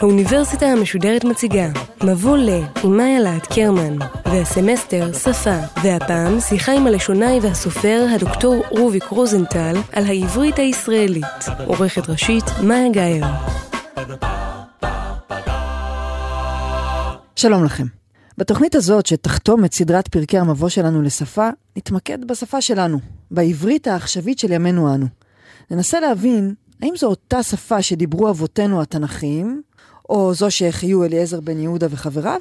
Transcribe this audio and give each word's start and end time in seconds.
האוניברסיטה 0.00 0.66
המשודרת 0.66 1.24
מציגה 1.24 1.66
מבוא 2.04 2.36
ל 2.36 2.48
עם 2.84 2.96
מאיה 2.96 3.20
להט 3.20 3.52
קרמן 3.54 3.96
והסמסטר 4.26 5.12
שפה 5.12 5.58
והפעם 5.82 6.40
שיחה 6.40 6.72
עם 6.72 6.86
הלשונאי 6.86 7.38
והסופר 7.42 8.06
הדוקטור 8.14 8.64
רוביק 8.70 9.04
רוזנטל 9.04 9.74
על 9.92 10.04
העברית 10.06 10.58
הישראלית 10.58 11.24
עורכת 11.66 12.08
ראשית 12.08 12.44
מאיה 12.62 12.88
גאייר 12.92 13.24
שלום 17.36 17.64
לכם. 17.64 18.03
בתוכנית 18.38 18.74
הזאת, 18.74 19.06
שתחתום 19.06 19.64
את 19.64 19.74
סדרת 19.74 20.08
פרקי 20.08 20.38
המבוא 20.38 20.68
שלנו 20.68 21.02
לשפה, 21.02 21.48
נתמקד 21.76 22.24
בשפה 22.24 22.60
שלנו, 22.60 22.98
בעברית 23.30 23.86
העכשווית 23.86 24.38
של 24.38 24.52
ימינו 24.52 24.94
אנו. 24.94 25.06
ננסה 25.70 26.00
להבין 26.00 26.54
האם 26.82 26.92
זו 26.96 27.06
אותה 27.06 27.42
שפה 27.42 27.82
שדיברו 27.82 28.30
אבותינו 28.30 28.82
התנ"כיים, 28.82 29.62
או 30.08 30.34
זו 30.34 30.50
שהחיו 30.50 31.04
אליעזר 31.04 31.40
בן 31.40 31.58
יהודה 31.58 31.86
וחבריו, 31.90 32.40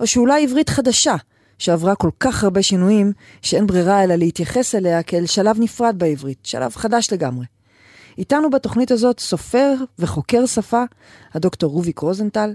או 0.00 0.06
שאולי 0.06 0.44
עברית 0.44 0.68
חדשה, 0.68 1.14
שעברה 1.58 1.94
כל 1.94 2.10
כך 2.20 2.44
הרבה 2.44 2.62
שינויים, 2.62 3.12
שאין 3.42 3.66
ברירה 3.66 4.04
אלא 4.04 4.14
להתייחס 4.14 4.74
אליה 4.74 5.02
כאל 5.02 5.26
שלב 5.26 5.56
נפרד 5.60 5.94
בעברית, 5.98 6.38
שלב 6.42 6.76
חדש 6.76 7.12
לגמרי. 7.12 7.46
איתנו 8.18 8.50
בתוכנית 8.50 8.90
הזאת 8.90 9.20
סופר 9.20 9.74
וחוקר 9.98 10.46
שפה, 10.46 10.82
הדוקטור 11.34 11.72
רוביק 11.72 11.98
רוזנטל, 11.98 12.52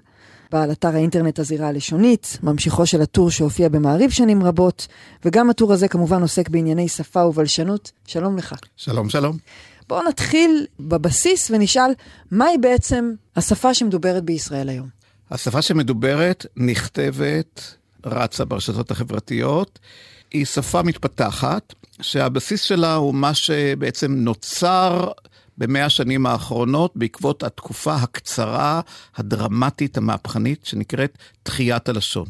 בעל 0.52 0.72
אתר 0.72 0.96
האינטרנט 0.96 1.40
הזירה 1.40 1.68
הלשונית, 1.68 2.38
ממשיכו 2.44 2.86
של 2.86 3.02
הטור 3.02 3.32
שהופיע 3.32 3.70
במעריב 3.70 4.10
שנים 4.10 4.44
רבות, 4.44 4.88
וגם 5.26 5.50
הטור 5.50 5.74
הזה 5.74 5.88
כמובן 5.88 6.22
עוסק 6.22 6.50
בענייני 6.50 6.88
שפה 6.88 7.26
ובלשנות. 7.26 7.92
שלום 8.08 8.38
לך. 8.38 8.56
שלום, 8.78 9.10
שלום. 9.10 9.38
בואו 9.88 10.08
נתחיל 10.08 10.66
בבסיס 10.80 11.52
ונשאל, 11.52 11.92
מהי 12.32 12.58
בעצם 12.58 13.14
השפה 13.36 13.74
שמדוברת 13.74 14.24
בישראל 14.24 14.70
היום? 14.70 14.88
השפה 15.32 15.62
שמדוברת, 15.62 16.46
נכתבת, 16.56 17.76
רצה 18.06 18.46
ברשתות 18.46 18.92
החברתיות, 18.92 19.80
היא 20.32 20.46
שפה 20.46 20.82
מתפתחת, 20.82 21.74
שהבסיס 22.02 22.62
שלה 22.62 22.96
הוא 22.96 23.14
מה 23.14 23.34
שבעצם 23.34 24.12
נוצר 24.12 25.12
במאה 25.60 25.86
השנים 25.86 26.26
האחרונות 26.26 26.92
בעקבות 26.96 27.44
התקופה 27.44 27.96
הקצרה, 27.96 28.82
הדרמטית, 29.16 29.98
המהפכנית, 29.98 30.66
שנקראת 30.66 31.18
תחיית 31.44 31.90
הלשון. 31.90 32.26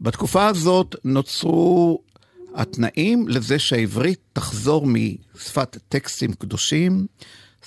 בתקופה 0.00 0.46
הזאת 0.46 0.96
נוצרו 1.04 2.00
התנאים 2.54 3.28
לזה 3.28 3.58
שהעברית 3.58 4.18
תחזור 4.32 4.86
משפת 4.86 5.76
טקסטים 5.88 6.32
קדושים, 6.32 7.06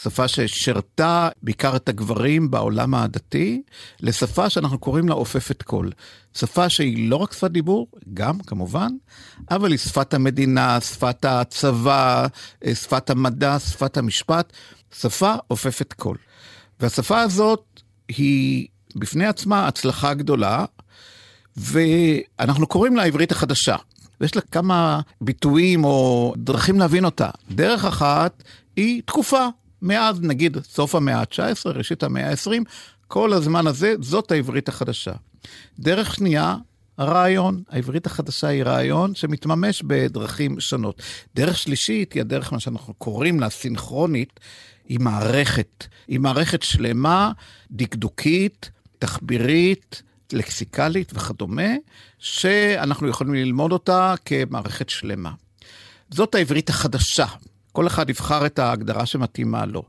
שפה 0.03 0.27
ששירתה 0.27 1.29
בעיקר 1.41 1.75
את 1.75 1.89
הגברים 1.89 2.51
בעולם 2.51 2.95
הדתי, 2.95 3.61
לשפה 3.99 4.49
שאנחנו 4.49 4.79
קוראים 4.79 5.09
לה 5.09 5.15
עופפת 5.15 5.63
קול. 5.63 5.91
שפה 6.33 6.69
שהיא 6.69 7.09
לא 7.09 7.15
רק 7.15 7.33
שפת 7.33 7.51
דיבור, 7.51 7.87
גם 8.13 8.39
כמובן, 8.39 8.89
אבל 9.51 9.71
היא 9.71 9.79
שפת 9.79 10.13
המדינה, 10.13 10.81
שפת 10.81 11.25
הצבא, 11.25 12.27
שפת 12.73 13.09
המדע, 13.09 13.59
שפת 13.59 13.97
המשפט, 13.97 14.53
שפה 15.01 15.33
עופפת 15.47 15.93
קול. 15.93 16.17
והשפה 16.79 17.21
הזאת 17.21 17.81
היא 18.07 18.67
בפני 18.95 19.25
עצמה 19.25 19.67
הצלחה 19.67 20.13
גדולה, 20.13 20.65
ואנחנו 21.57 22.67
קוראים 22.67 22.95
לה 22.95 23.03
העברית 23.03 23.31
החדשה. 23.31 23.75
ויש 24.21 24.35
לה 24.35 24.41
כמה 24.41 25.01
ביטויים 25.21 25.83
או 25.83 26.33
דרכים 26.37 26.79
להבין 26.79 27.05
אותה. 27.05 27.29
דרך 27.51 27.85
אחת 27.85 28.43
היא 28.75 29.01
תקופה, 29.05 29.47
מאז 29.81 30.21
נגיד 30.21 30.57
סוף 30.63 30.95
המאה 30.95 31.19
ה-19, 31.19 31.69
ראשית 31.69 32.03
המאה 32.03 32.29
ה-20, 32.29 32.63
כל 33.07 33.33
הזמן 33.33 33.67
הזה, 33.67 33.95
זאת 34.01 34.31
העברית 34.31 34.69
החדשה. 34.69 35.13
דרך 35.79 36.15
שנייה, 36.15 36.55
הרעיון, 36.97 37.63
העברית 37.69 38.05
החדשה 38.05 38.47
היא 38.47 38.63
רעיון 38.63 39.15
שמתממש 39.15 39.83
בדרכים 39.87 40.59
שונות. 40.59 41.01
דרך 41.35 41.57
שלישית 41.57 42.13
היא 42.13 42.21
הדרך, 42.21 42.53
מה 42.53 42.59
שאנחנו 42.59 42.93
קוראים 42.93 43.39
לה 43.39 43.49
סינכרונית, 43.49 44.39
היא 44.87 44.99
מערכת. 44.99 45.85
היא 46.07 46.19
מערכת 46.19 46.63
שלמה, 46.63 47.31
דקדוקית, 47.71 48.71
תחבירית, 48.99 50.01
לקסיקלית 50.33 51.11
וכדומה, 51.15 51.71
שאנחנו 52.19 53.07
יכולים 53.07 53.33
ללמוד 53.33 53.71
אותה 53.71 54.15
כמערכת 54.25 54.89
שלמה. 54.89 55.31
זאת 56.09 56.35
העברית 56.35 56.69
החדשה. 56.69 57.25
כל 57.77 57.87
אחד 57.87 58.09
יבחר 58.09 58.45
את 58.45 58.59
ההגדרה 58.59 59.05
שמתאימה 59.05 59.65
לו. 59.65 59.83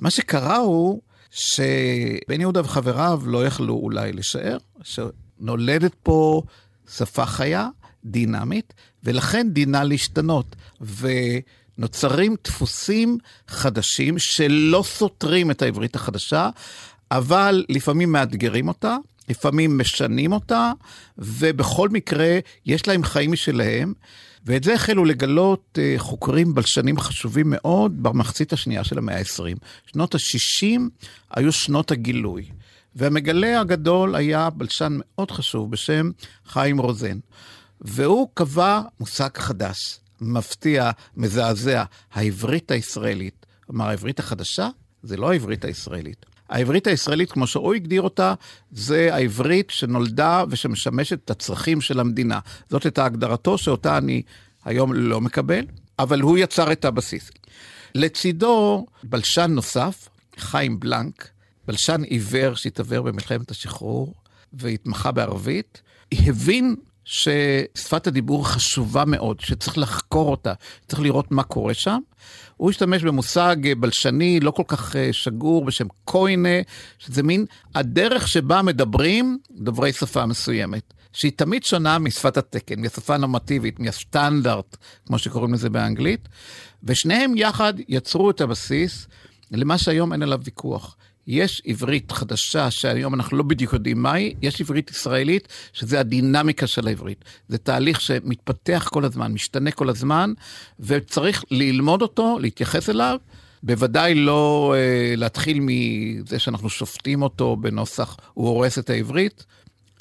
מה 0.00 0.10
שקרה 0.10 0.56
הוא 0.56 1.00
שבן 1.30 2.40
יהודה 2.40 2.60
וחבריו 2.60 3.22
לא 3.26 3.46
יכלו 3.46 3.74
אולי 3.74 4.12
לשער, 4.12 4.58
שנולדת 4.82 5.94
פה 6.02 6.42
שפה 6.90 7.26
חיה, 7.26 7.68
דינמית, 8.04 8.74
ולכן 9.04 9.48
דינה 9.50 9.84
להשתנות. 9.84 10.56
ונוצרים 10.80 12.36
דפוסים 12.44 13.18
חדשים 13.48 14.14
שלא 14.18 14.82
סותרים 14.86 15.50
את 15.50 15.62
העברית 15.62 15.96
החדשה, 15.96 16.50
אבל 17.10 17.64
לפעמים 17.68 18.12
מאתגרים 18.12 18.68
אותה, 18.68 18.96
לפעמים 19.28 19.78
משנים 19.78 20.32
אותה, 20.32 20.72
ובכל 21.18 21.88
מקרה 21.88 22.38
יש 22.66 22.88
להם 22.88 23.04
חיים 23.04 23.32
משלהם. 23.32 23.92
ואת 24.46 24.64
זה 24.64 24.74
החלו 24.74 25.04
לגלות 25.04 25.78
uh, 25.78 26.00
חוקרים 26.00 26.54
בלשנים 26.54 26.98
חשובים 26.98 27.46
מאוד 27.48 28.02
במחצית 28.02 28.52
השנייה 28.52 28.84
של 28.84 28.98
המאה 28.98 29.18
ה-20. 29.18 29.56
שנות 29.86 30.14
ה-60 30.14 30.80
היו 31.30 31.52
שנות 31.52 31.90
הגילוי, 31.90 32.44
והמגלה 32.94 33.60
הגדול 33.60 34.14
היה 34.14 34.50
בלשן 34.50 34.98
מאוד 35.00 35.30
חשוב 35.30 35.70
בשם 35.70 36.10
חיים 36.46 36.78
רוזן. 36.78 37.18
והוא 37.80 38.28
קבע 38.34 38.80
מושג 39.00 39.28
חדש, 39.38 40.00
מפתיע, 40.20 40.90
מזעזע, 41.16 41.84
העברית 42.12 42.70
הישראלית. 42.70 43.46
כלומר, 43.66 43.88
העברית 43.88 44.18
החדשה 44.18 44.68
זה 45.02 45.16
לא 45.16 45.30
העברית 45.30 45.64
הישראלית. 45.64 46.26
העברית 46.48 46.86
הישראלית, 46.86 47.32
כמו 47.32 47.46
שהוא 47.46 47.74
הגדיר 47.74 48.02
אותה, 48.02 48.34
זה 48.72 49.14
העברית 49.14 49.70
שנולדה 49.70 50.44
ושמשמשת 50.48 51.18
את 51.24 51.30
הצרכים 51.30 51.80
של 51.80 52.00
המדינה. 52.00 52.38
זאת 52.70 52.84
הייתה 52.84 53.04
הגדרתו 53.04 53.58
שאותה 53.58 53.98
אני 53.98 54.22
היום 54.64 54.94
לא 54.94 55.20
מקבל, 55.20 55.64
אבל 55.98 56.20
הוא 56.20 56.38
יצר 56.38 56.72
את 56.72 56.84
הבסיס. 56.84 57.30
לצידו, 57.94 58.86
בלשן 59.02 59.50
נוסף, 59.50 60.08
חיים 60.36 60.80
בלנק, 60.80 61.28
בלשן 61.66 62.02
עיוור 62.02 62.54
שהתעוור 62.54 63.02
במלחמת 63.02 63.50
השחרור 63.50 64.14
והתמחה 64.52 65.12
בערבית, 65.12 65.82
הבין 66.12 66.76
ששפת 67.06 68.06
הדיבור 68.06 68.48
חשובה 68.48 69.04
מאוד, 69.04 69.40
שצריך 69.40 69.78
לחקור 69.78 70.30
אותה, 70.30 70.52
צריך 70.88 71.00
לראות 71.00 71.30
מה 71.30 71.42
קורה 71.42 71.74
שם. 71.74 71.98
הוא 72.56 72.70
השתמש 72.70 73.02
במושג 73.02 73.56
בלשני 73.80 74.40
לא 74.40 74.50
כל 74.50 74.62
כך 74.68 74.96
אה, 74.96 75.12
שגור 75.12 75.64
בשם 75.64 75.86
קוינה, 76.04 76.48
שזה 76.98 77.22
מין 77.22 77.46
הדרך 77.74 78.28
שבה 78.28 78.62
מדברים 78.62 79.38
דוברי 79.50 79.92
שפה 79.92 80.26
מסוימת, 80.26 80.94
שהיא 81.12 81.32
תמיד 81.36 81.64
שונה 81.64 81.98
משפת 81.98 82.36
התקן, 82.36 82.80
מהשפה 82.80 83.14
הנורמטיבית, 83.14 83.80
מהסטנדרט, 83.80 84.76
כמו 85.06 85.18
שקוראים 85.18 85.54
לזה 85.54 85.70
באנגלית, 85.70 86.28
ושניהם 86.84 87.36
יחד 87.36 87.74
יצרו 87.88 88.30
את 88.30 88.40
הבסיס 88.40 89.06
למה 89.50 89.78
שהיום 89.78 90.12
אין 90.12 90.22
עליו 90.22 90.40
ויכוח. 90.44 90.96
יש 91.26 91.62
עברית 91.64 92.12
חדשה 92.12 92.70
שהיום 92.70 93.14
אנחנו 93.14 93.36
לא 93.36 93.42
בדיוק 93.42 93.72
יודעים 93.72 94.02
מהי, 94.02 94.34
יש 94.42 94.60
עברית 94.60 94.90
ישראלית 94.90 95.48
שזה 95.72 96.00
הדינמיקה 96.00 96.66
של 96.66 96.86
העברית. 96.86 97.24
זה 97.48 97.58
תהליך 97.58 98.00
שמתפתח 98.00 98.88
כל 98.92 99.04
הזמן, 99.04 99.32
משתנה 99.32 99.70
כל 99.70 99.88
הזמן, 99.88 100.32
וצריך 100.80 101.44
ללמוד 101.50 102.02
אותו, 102.02 102.38
להתייחס 102.40 102.90
אליו. 102.90 103.18
בוודאי 103.62 104.14
לא 104.14 104.74
אה, 104.76 105.14
להתחיל 105.16 105.58
מזה 105.60 106.38
שאנחנו 106.38 106.68
שופטים 106.68 107.22
אותו 107.22 107.56
בנוסח, 107.56 108.16
הוא 108.34 108.48
הורס 108.48 108.78
את 108.78 108.90
העברית. 108.90 109.44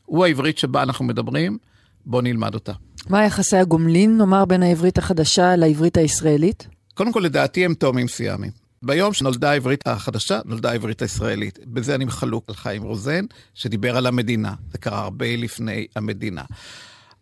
הוא 0.06 0.26
העברית 0.26 0.58
שבה 0.58 0.84
אנחנו 0.84 1.06
מדברים, 1.06 1.58
בואו 2.06 2.22
נלמד 2.22 2.54
אותה. 2.54 2.72
מה 3.10 3.26
יחסי 3.26 3.58
הגומלין, 3.58 4.18
נאמר, 4.18 4.46
בין 4.46 4.64
העברית 4.64 4.98
החדשה 4.98 5.56
לעברית 5.56 5.98
הישראלית? 5.98 6.68
קודם 6.94 7.12
כל, 7.14 7.20
לדעתי 7.20 7.66
הם 7.66 7.74
תאומים 7.74 8.08
סיאמיים. 8.08 8.65
ביום 8.86 9.14
שנולדה 9.14 9.52
העברית 9.52 9.88
החדשה, 9.88 10.40
נולדה 10.46 10.72
העברית 10.72 11.02
הישראלית. 11.02 11.60
בזה 11.66 11.96
אני 11.96 12.12
חלוק 12.12 12.46
על 12.48 12.56
חיים 12.56 12.84
רוזן, 12.84 13.26
שדיבר 13.54 13.98
על 13.98 14.06
המדינה. 14.06 14.54
זה 14.72 14.78
קרה 14.78 15.00
הרבה 15.00 15.36
לפני 15.36 15.88
המדינה. 15.96 16.44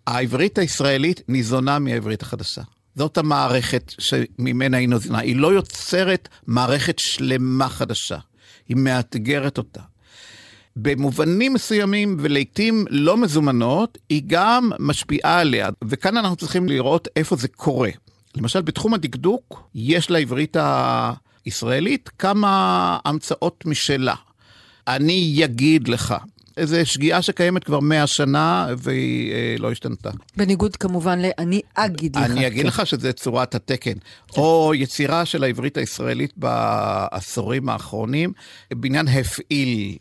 העברית 0.07 0.57
הישראלית 0.57 1.21
ניזונה 1.27 1.79
מהעברית 1.79 2.21
החדשה. 2.21 2.61
זאת 2.95 3.17
המערכת 3.17 3.93
שממנה 3.99 4.77
היא 4.77 4.89
ניזונה. 4.89 5.19
היא 5.19 5.35
לא 5.35 5.53
יוצרת 5.53 6.29
מערכת 6.47 6.99
שלמה 6.99 7.69
חדשה, 7.69 8.17
היא 8.67 8.77
מאתגרת 8.77 9.57
אותה. 9.57 9.81
במובנים 10.75 11.53
מסוימים 11.53 12.17
ולעיתים 12.19 12.85
לא 12.89 13.17
מזומנות, 13.17 13.97
היא 14.09 14.21
גם 14.27 14.69
משפיעה 14.79 15.39
עליה. 15.39 15.69
וכאן 15.83 16.17
אנחנו 16.17 16.35
צריכים 16.35 16.69
לראות 16.69 17.07
איפה 17.15 17.35
זה 17.35 17.47
קורה. 17.47 17.89
למשל, 18.35 18.61
בתחום 18.61 18.93
הדקדוק, 18.93 19.69
יש 19.75 20.11
לעברית 20.11 20.57
הישראלית 21.45 22.09
כמה 22.19 22.97
המצאות 23.05 23.65
משלה. 23.65 24.15
אני 24.87 25.41
אגיד 25.45 25.87
לך, 25.87 26.15
איזו 26.57 26.77
שגיאה 26.83 27.21
שקיימת 27.21 27.63
כבר 27.63 27.79
מאה 27.79 28.07
שנה 28.07 28.67
והיא 28.77 29.31
אה, 29.31 29.55
לא 29.59 29.71
השתנתה. 29.71 30.09
בניגוד 30.37 30.75
כמובן 30.75 31.19
ל"אני 31.19 31.61
אגיד 31.73 32.15
לך". 32.15 32.23
אני 32.23 32.47
אגיד 32.47 32.61
כן. 32.61 32.67
לך 32.67 32.87
שזה 32.87 33.13
צורת 33.13 33.55
התקן. 33.55 33.97
או 34.37 34.71
יצירה 34.75 35.25
של 35.25 35.43
העברית 35.43 35.77
הישראלית 35.77 36.33
בעשורים 36.37 37.69
האחרונים, 37.69 38.33
בניין 38.71 39.07
הפעיל. 39.07 39.97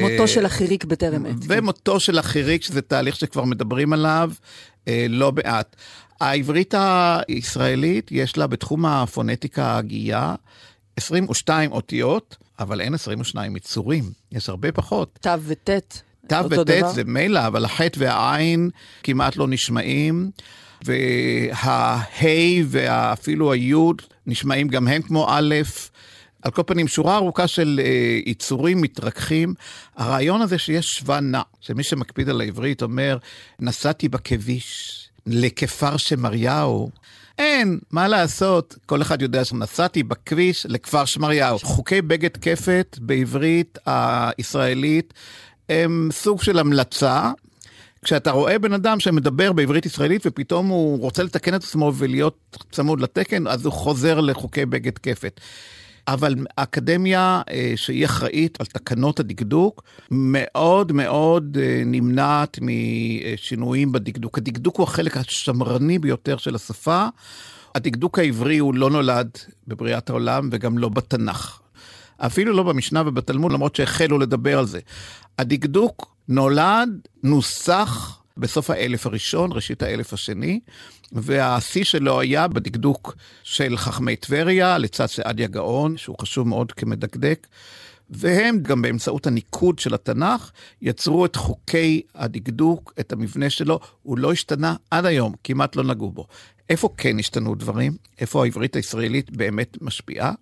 מותו 0.00 0.22
אה, 0.22 0.26
של 0.26 0.46
החיריק 0.46 0.84
בטרם 0.84 1.26
עת. 1.26 1.32
כן. 1.32 1.46
ומותו 1.48 2.00
של 2.00 2.18
החיריק, 2.18 2.62
שזה 2.62 2.82
תהליך 2.82 3.16
שכבר 3.16 3.44
מדברים 3.44 3.92
עליו 3.92 4.30
אה, 4.88 5.06
לא 5.08 5.32
מעט. 5.32 5.76
העברית 6.20 6.74
הישראלית, 6.78 8.08
יש 8.10 8.36
לה 8.36 8.46
בתחום 8.46 8.86
הפונטיקה 8.86 9.64
ההגייה 9.64 10.34
22 10.98 11.72
אותיות, 11.72 12.36
אבל 12.58 12.80
אין 12.80 12.94
22 12.94 13.56
יצורים, 13.56 14.04
יש 14.32 14.48
הרבה 14.48 14.72
פחות. 14.72 15.18
תו 15.22 15.30
וט'. 15.42 15.70
תו 16.28 16.36
אותו 16.36 16.60
וט' 16.60 16.66
דבר? 16.66 16.92
זה 16.92 17.04
מילא, 17.04 17.46
אבל 17.46 17.64
החטא 17.64 17.98
והעין 17.98 18.70
כמעט 19.02 19.36
לא 19.36 19.48
נשמעים, 19.48 20.30
והה' 20.84 22.02
ואפילו 22.66 23.52
היוד 23.52 24.02
נשמעים 24.26 24.68
גם 24.68 24.88
הם 24.88 25.02
כמו 25.02 25.26
א'. 25.30 25.54
על 26.42 26.50
כל 26.50 26.62
פנים, 26.66 26.88
שורה 26.88 27.16
ארוכה 27.16 27.46
של 27.46 27.80
אה, 27.84 28.20
יצורים 28.26 28.80
מתרככים. 28.80 29.54
הרעיון 29.96 30.42
הזה 30.42 30.58
שיש 30.58 30.86
שווה 30.86 31.20
נע, 31.20 31.42
שמי 31.60 31.82
שמקפיד 31.82 32.28
על 32.28 32.40
העברית 32.40 32.82
אומר, 32.82 33.18
נסעתי 33.60 34.08
בכביש 34.08 35.08
לכפר 35.26 35.96
שמריהו. 35.96 36.90
אין, 37.38 37.78
מה 37.90 38.08
לעשות, 38.08 38.76
כל 38.86 39.02
אחד 39.02 39.22
יודע 39.22 39.44
שנסעתי 39.44 40.02
בכביש 40.02 40.66
לכפר 40.68 41.04
שמריהו. 41.04 41.58
חוקי 41.62 42.02
בגד 42.02 42.36
כפת 42.36 42.98
בעברית 43.00 43.78
הישראלית 43.86 45.14
הם 45.68 46.08
סוג 46.12 46.42
של 46.42 46.58
המלצה. 46.58 47.30
כשאתה 48.04 48.30
רואה 48.30 48.58
בן 48.58 48.72
אדם 48.72 49.00
שמדבר 49.00 49.52
בעברית 49.52 49.86
ישראלית 49.86 50.22
ופתאום 50.26 50.66
הוא 50.66 50.98
רוצה 50.98 51.22
לתקן 51.22 51.54
את 51.54 51.62
עצמו 51.62 51.92
ולהיות 51.94 52.64
צמוד 52.72 53.00
לתקן, 53.00 53.46
אז 53.46 53.64
הוא 53.64 53.72
חוזר 53.72 54.20
לחוקי 54.20 54.66
בגד 54.66 54.98
כפת. 54.98 55.40
אבל 56.08 56.34
האקדמיה 56.58 57.42
אה, 57.50 57.72
שהיא 57.76 58.04
אחראית 58.04 58.60
על 58.60 58.66
תקנות 58.66 59.20
הדקדוק, 59.20 59.82
מאוד 60.10 60.92
מאוד 60.92 61.56
אה, 61.60 61.82
נמנעת 61.86 62.58
משינויים 62.62 63.92
בדקדוק. 63.92 64.38
הדקדוק 64.38 64.76
הוא 64.76 64.84
החלק 64.84 65.16
השמרני 65.16 65.98
ביותר 65.98 66.36
של 66.36 66.54
השפה. 66.54 67.06
הדקדוק 67.74 68.18
העברי 68.18 68.58
הוא 68.58 68.74
לא 68.74 68.90
נולד 68.90 69.30
בבריאת 69.68 70.10
העולם 70.10 70.48
וגם 70.52 70.78
לא 70.78 70.88
בתנ"ך. 70.88 71.60
אפילו 72.18 72.52
לא 72.52 72.62
במשנה 72.62 73.02
ובתלמוד, 73.06 73.52
למרות 73.52 73.76
שהחלו 73.76 74.18
לדבר 74.18 74.58
על 74.58 74.66
זה. 74.66 74.80
הדקדוק 75.38 76.14
נולד, 76.28 76.88
נוסח 77.22 78.22
בסוף 78.38 78.70
האלף 78.70 79.06
הראשון, 79.06 79.50
ראשית 79.52 79.82
האלף 79.82 80.12
השני, 80.12 80.60
והשיא 81.12 81.84
שלו 81.84 82.20
היה 82.20 82.48
בדקדוק 82.48 83.16
של 83.42 83.76
חכמי 83.76 84.16
טבריה, 84.16 84.78
לצד 84.78 85.06
סעדיה 85.06 85.46
גאון, 85.46 85.96
שהוא 85.96 86.16
חשוב 86.20 86.48
מאוד 86.48 86.72
כמדקדק. 86.72 87.46
והם 88.10 88.58
גם 88.62 88.82
באמצעות 88.82 89.26
הניקוד 89.26 89.78
של 89.78 89.94
התנ"ך 89.94 90.50
יצרו 90.82 91.24
את 91.24 91.36
חוקי 91.36 92.02
הדקדוק, 92.14 92.92
את 93.00 93.12
המבנה 93.12 93.50
שלו, 93.50 93.80
הוא 94.02 94.18
לא 94.18 94.32
השתנה 94.32 94.76
עד 94.90 95.04
היום, 95.04 95.34
כמעט 95.44 95.76
לא 95.76 95.84
נגעו 95.84 96.10
בו. 96.10 96.26
איפה 96.70 96.88
כן 96.96 97.18
השתנו 97.18 97.54
דברים? 97.54 97.96
איפה 98.20 98.44
העברית 98.44 98.76
הישראלית 98.76 99.30
באמת 99.30 99.76
משפיעה? 99.80 100.32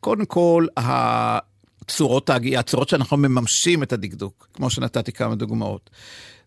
קודם 0.00 0.24
כל, 0.24 0.66
הצורות 0.76 2.30
ההגייה, 2.30 2.60
הצורות 2.60 2.88
שאנחנו 2.88 3.16
מממשים 3.16 3.82
את 3.82 3.92
הדקדוק, 3.92 4.48
כמו 4.54 4.70
שנתתי 4.70 5.12
כמה 5.12 5.34
דוגמאות. 5.34 5.90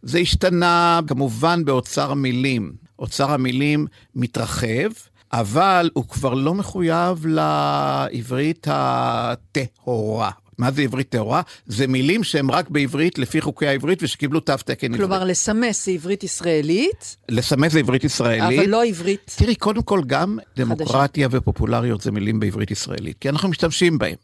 זה 0.03 0.17
השתנה 0.17 0.99
כמובן 1.07 1.65
באוצר 1.65 2.11
המילים. 2.11 2.73
אוצר 2.99 3.31
המילים 3.31 3.87
מתרחב, 4.15 4.89
אבל 5.33 5.89
הוא 5.93 6.07
כבר 6.07 6.33
לא 6.33 6.53
מחויב 6.53 7.25
לעברית 7.25 8.67
הטהורה. 8.69 10.31
מה 10.57 10.71
זה 10.71 10.81
עברית 10.81 11.09
טהורה? 11.09 11.41
זה 11.65 11.87
מילים 11.87 12.23
שהן 12.23 12.49
רק 12.49 12.69
בעברית 12.69 13.19
לפי 13.19 13.41
חוקי 13.41 13.67
העברית 13.67 14.03
ושקיבלו 14.03 14.39
תו 14.39 14.53
תקן 14.65 14.87
עברית. 14.87 15.01
כלומר, 15.01 15.23
לסמס 15.23 15.85
זה 15.85 15.91
עברית 15.91 16.23
ישראלית, 16.23 17.17
לסמס 17.29 17.71
זה 17.71 17.79
עברית 17.79 18.03
ישראלית. 18.03 18.59
אבל 18.59 18.69
לא 18.69 18.83
עברית. 18.85 19.31
תראי, 19.37 19.55
קודם 19.55 19.81
כל, 19.81 20.01
גם 20.07 20.37
דמוקרטיה 20.55 21.27
ופופולריות 21.31 22.01
זה 22.01 22.11
מילים 22.11 22.39
בעברית 22.39 22.71
ישראלית, 22.71 23.17
כי 23.19 23.29
אנחנו 23.29 23.49
משתמשים 23.49 23.97
בהם. 23.97 24.15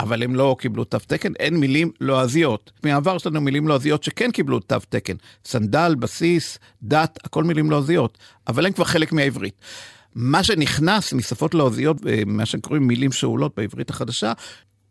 אבל 0.00 0.22
הם 0.22 0.34
לא 0.34 0.56
קיבלו 0.58 0.84
תו 0.84 0.98
תקן, 1.06 1.32
אין 1.38 1.56
מילים 1.56 1.90
לועזיות. 2.00 2.72
מהעבר 2.84 3.16
יש 3.16 3.26
לנו 3.26 3.40
מילים 3.40 3.68
לועזיות 3.68 4.04
שכן 4.04 4.30
קיבלו 4.30 4.60
תו 4.60 4.76
תקן. 4.88 5.14
סנדל, 5.44 5.94
בסיס, 5.94 6.58
דת, 6.82 7.18
הכל 7.24 7.44
מילים 7.44 7.70
לועזיות, 7.70 8.18
אבל 8.48 8.66
הם 8.66 8.72
כבר 8.72 8.84
חלק 8.84 9.12
מהעברית. 9.12 9.60
מה 10.14 10.42
שנכנס 10.42 11.12
משפות 11.12 11.54
לועזיות, 11.54 12.06
אה, 12.06 12.22
מה 12.26 12.46
שקוראים 12.46 12.86
מילים 12.86 13.12
שאולות 13.12 13.52
בעברית 13.56 13.90
החדשה, 13.90 14.32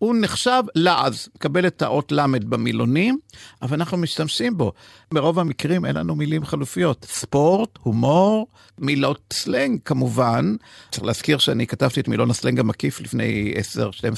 הוא 0.06 0.16
נחשב 0.22 0.64
לעז, 0.76 1.30
מקבל 1.36 1.68
את 1.68 1.82
האות 1.82 2.12
ל' 2.12 2.26
במילונים, 2.40 3.20
אבל 3.62 3.74
אנחנו 3.74 3.98
משתמשים 3.98 4.58
בו. 4.58 4.72
ברוב 5.14 5.40
המקרים 5.40 5.86
אין 5.86 5.96
לנו 5.96 6.16
מילים 6.16 6.46
חלופיות. 6.46 7.06
ספורט, 7.10 7.70
הומור, 7.82 8.48
מילות 8.80 9.34
סלנג 9.34 9.80
כמובן. 9.86 10.56
צריך 10.92 11.04
להזכיר 11.04 11.38
שאני 11.38 11.68
כתבתי 11.68 12.00
את 12.00 12.08
מילון 12.08 12.32
הסלנג 12.32 12.60
המקיף 12.60 13.02
לפני 13.02 13.54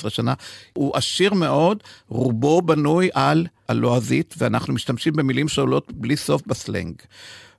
10-12 0.06 0.10
שנה. 0.10 0.34
הוא 0.74 0.98
עשיר 0.98 1.34
מאוד, 1.34 1.84
רובו 2.08 2.62
בנוי 2.62 3.10
על 3.14 3.48
הלועזית, 3.70 4.36
ואנחנו 4.38 4.74
משתמשים 4.74 5.14
במילים 5.14 5.48
שעולות 5.48 5.92
בלי 5.92 6.18
סוף 6.18 6.42
בסלנג. 6.48 6.96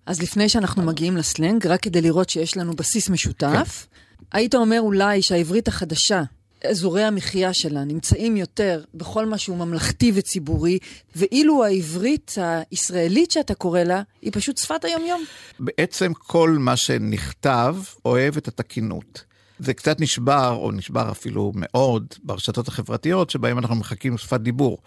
אז 0.06 0.22
לפני 0.22 0.48
שאנחנו 0.48 0.82
מגיעים 0.82 1.16
לסלנג, 1.16 1.66
רק 1.66 1.82
כדי 1.82 2.00
לראות 2.00 2.30
שיש 2.30 2.56
לנו 2.56 2.72
בסיס 2.72 3.10
משותף, 3.10 3.86
היית 4.32 4.54
אומר 4.54 4.80
אולי 4.80 5.22
שהעברית 5.22 5.68
החדשה, 5.68 6.22
אזורי 6.64 7.02
המחיה 7.02 7.54
שלה 7.54 7.84
נמצאים 7.84 8.36
יותר 8.36 8.84
בכל 8.94 9.26
מה 9.26 9.38
שהוא 9.38 9.56
ממלכתי 9.56 10.12
וציבורי, 10.14 10.78
ואילו 11.16 11.64
העברית 11.64 12.34
הישראלית 12.70 13.30
שאתה 13.30 13.54
קורא 13.54 13.80
לה, 13.80 14.02
היא 14.22 14.32
פשוט 14.34 14.58
שפת 14.58 14.84
היומיום. 14.84 15.24
בעצם 15.60 16.12
כל 16.14 16.50
מה 16.50 16.76
שנכתב 16.76 17.76
אוהב 18.04 18.36
את 18.36 18.48
התקינות. 18.48 19.24
זה 19.58 19.74
קצת 19.74 20.00
נשבר, 20.00 20.56
או 20.60 20.70
נשבר 20.70 21.10
אפילו 21.10 21.52
מאוד, 21.54 22.06
ברשתות 22.22 22.68
החברתיות, 22.68 23.30
שבהן 23.30 23.58
אנחנו 23.58 23.76
מחכים 23.76 24.18
שפת 24.18 24.40
דיבור. 24.40 24.78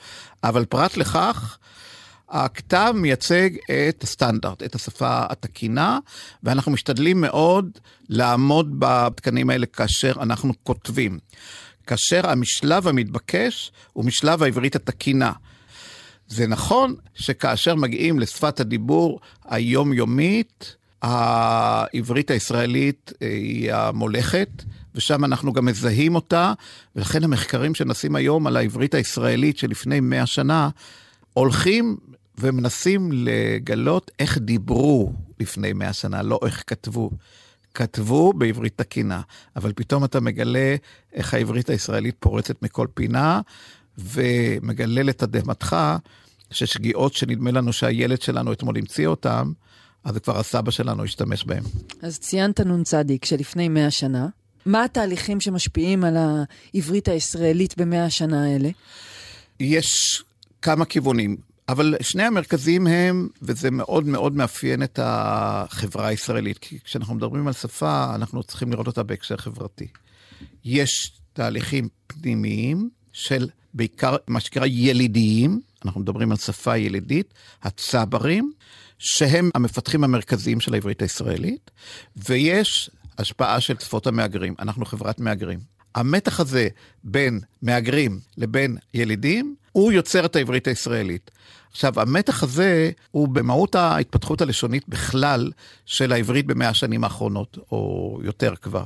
אבל 0.43 0.65
פרט 0.65 0.97
לכך, 0.97 1.57
הכתב 2.31 2.93
מייצג 2.95 3.49
את 3.89 4.03
הסטנדרט, 4.03 4.63
את 4.63 4.75
השפה 4.75 5.23
התקינה, 5.29 5.99
ואנחנו 6.43 6.71
משתדלים 6.71 7.21
מאוד 7.21 7.77
לעמוד 8.09 8.75
בתקנים 8.79 9.49
האלה 9.49 9.65
כאשר 9.65 10.13
אנחנו 10.21 10.53
כותבים. 10.63 11.19
כאשר 11.87 12.29
המשלב 12.29 12.87
המתבקש 12.87 13.71
הוא 13.93 14.05
משלב 14.05 14.43
העברית 14.43 14.75
התקינה. 14.75 15.31
זה 16.27 16.47
נכון 16.47 16.95
שכאשר 17.15 17.75
מגיעים 17.75 18.19
לשפת 18.19 18.59
הדיבור 18.59 19.19
היומיומית, 19.45 20.75
העברית 21.01 22.31
הישראלית 22.31 23.13
אה, 23.21 23.27
היא 23.27 23.73
המולכת, 23.73 24.49
ושם 24.95 25.25
אנחנו 25.25 25.53
גם 25.53 25.65
מזהים 25.65 26.15
אותה, 26.15 26.53
ולכן 26.95 27.23
המחקרים 27.23 27.75
שנשים 27.75 28.15
היום 28.15 28.47
על 28.47 28.57
העברית 28.57 28.93
הישראלית 28.93 29.57
שלפני 29.57 29.99
מאה 29.99 30.25
שנה, 30.25 30.69
הולכים 31.33 31.97
ומנסים 32.41 33.09
לגלות 33.11 34.11
איך 34.19 34.37
דיברו 34.37 35.13
לפני 35.39 35.73
מאה 35.73 35.93
שנה, 35.93 36.21
לא 36.21 36.39
איך 36.45 36.63
כתבו. 36.67 37.09
כתבו 37.73 38.33
בעברית 38.33 38.77
תקינה, 38.77 39.21
אבל 39.55 39.73
פתאום 39.75 40.03
אתה 40.03 40.19
מגלה 40.19 40.75
איך 41.13 41.33
העברית 41.33 41.69
הישראלית 41.69 42.15
פורצת 42.19 42.61
מכל 42.61 42.87
פינה, 42.93 43.41
ומגלה 43.97 45.03
לתדהמתך 45.03 45.75
ששגיאות 46.51 47.13
שנדמה 47.13 47.51
לנו 47.51 47.73
שהילד 47.73 48.21
שלנו 48.21 48.53
אתמול 48.53 48.77
המציא 48.77 49.07
אותם, 49.07 49.51
אז 50.03 50.17
כבר 50.17 50.39
הסבא 50.39 50.71
שלנו 50.71 51.03
השתמש 51.03 51.43
בהם. 51.43 51.63
אז 52.01 52.19
ציינת 52.19 52.59
נ"צ 52.59 52.93
שלפני 53.23 53.69
מאה 53.69 53.91
שנה. 53.91 54.27
מה 54.65 54.83
התהליכים 54.83 55.41
שמשפיעים 55.41 56.03
על 56.03 56.17
העברית 56.17 57.07
הישראלית 57.07 57.77
במאה 57.77 58.05
השנה 58.05 58.45
האלה? 58.45 58.69
יש 59.59 60.23
כמה 60.61 60.85
כיוונים, 60.85 61.37
אבל 61.69 61.95
שני 62.01 62.23
המרכזיים 62.23 62.87
הם, 62.87 63.27
וזה 63.41 63.71
מאוד 63.71 64.05
מאוד 64.05 64.35
מאפיין 64.35 64.83
את 64.83 64.99
החברה 65.03 66.07
הישראלית, 66.07 66.57
כי 66.57 66.79
כשאנחנו 66.79 67.15
מדברים 67.15 67.47
על 67.47 67.53
שפה, 67.53 68.15
אנחנו 68.15 68.43
צריכים 68.43 68.71
לראות 68.71 68.87
אותה 68.87 69.03
בהקשר 69.03 69.37
חברתי. 69.37 69.87
יש 70.65 71.11
תהליכים 71.33 71.87
פנימיים 72.07 72.89
של 73.13 73.49
בעיקר 73.73 74.15
מה 74.27 74.39
שנקרא 74.39 74.65
ילידיים, 74.65 75.61
אנחנו 75.85 76.01
מדברים 76.01 76.31
על 76.31 76.37
שפה 76.37 76.77
ילידית, 76.77 77.33
הצברים, 77.63 78.51
שהם 78.97 79.49
המפתחים 79.55 80.03
המרכזיים 80.03 80.59
של 80.59 80.73
העברית 80.73 81.01
הישראלית, 81.01 81.71
ויש 82.15 82.91
השפעה 83.17 83.61
של 83.61 83.79
שפות 83.79 84.07
המהגרים. 84.07 84.55
אנחנו 84.59 84.85
חברת 84.85 85.19
מהגרים. 85.19 85.59
המתח 85.95 86.39
הזה 86.39 86.67
בין 87.03 87.39
מהגרים 87.61 88.19
לבין 88.37 88.77
ילידים, 88.93 89.55
הוא 89.71 89.91
יוצר 89.91 90.25
את 90.25 90.35
העברית 90.35 90.67
הישראלית. 90.67 91.31
עכשיו, 91.71 91.99
המתח 91.99 92.43
הזה 92.43 92.91
הוא 93.11 93.27
במהות 93.27 93.75
ההתפתחות 93.75 94.41
הלשונית 94.41 94.83
בכלל 94.89 95.51
של 95.85 96.11
העברית 96.11 96.45
במאה 96.45 96.69
השנים 96.69 97.03
האחרונות, 97.03 97.57
או 97.71 98.19
יותר 98.23 98.55
כבר. 98.55 98.83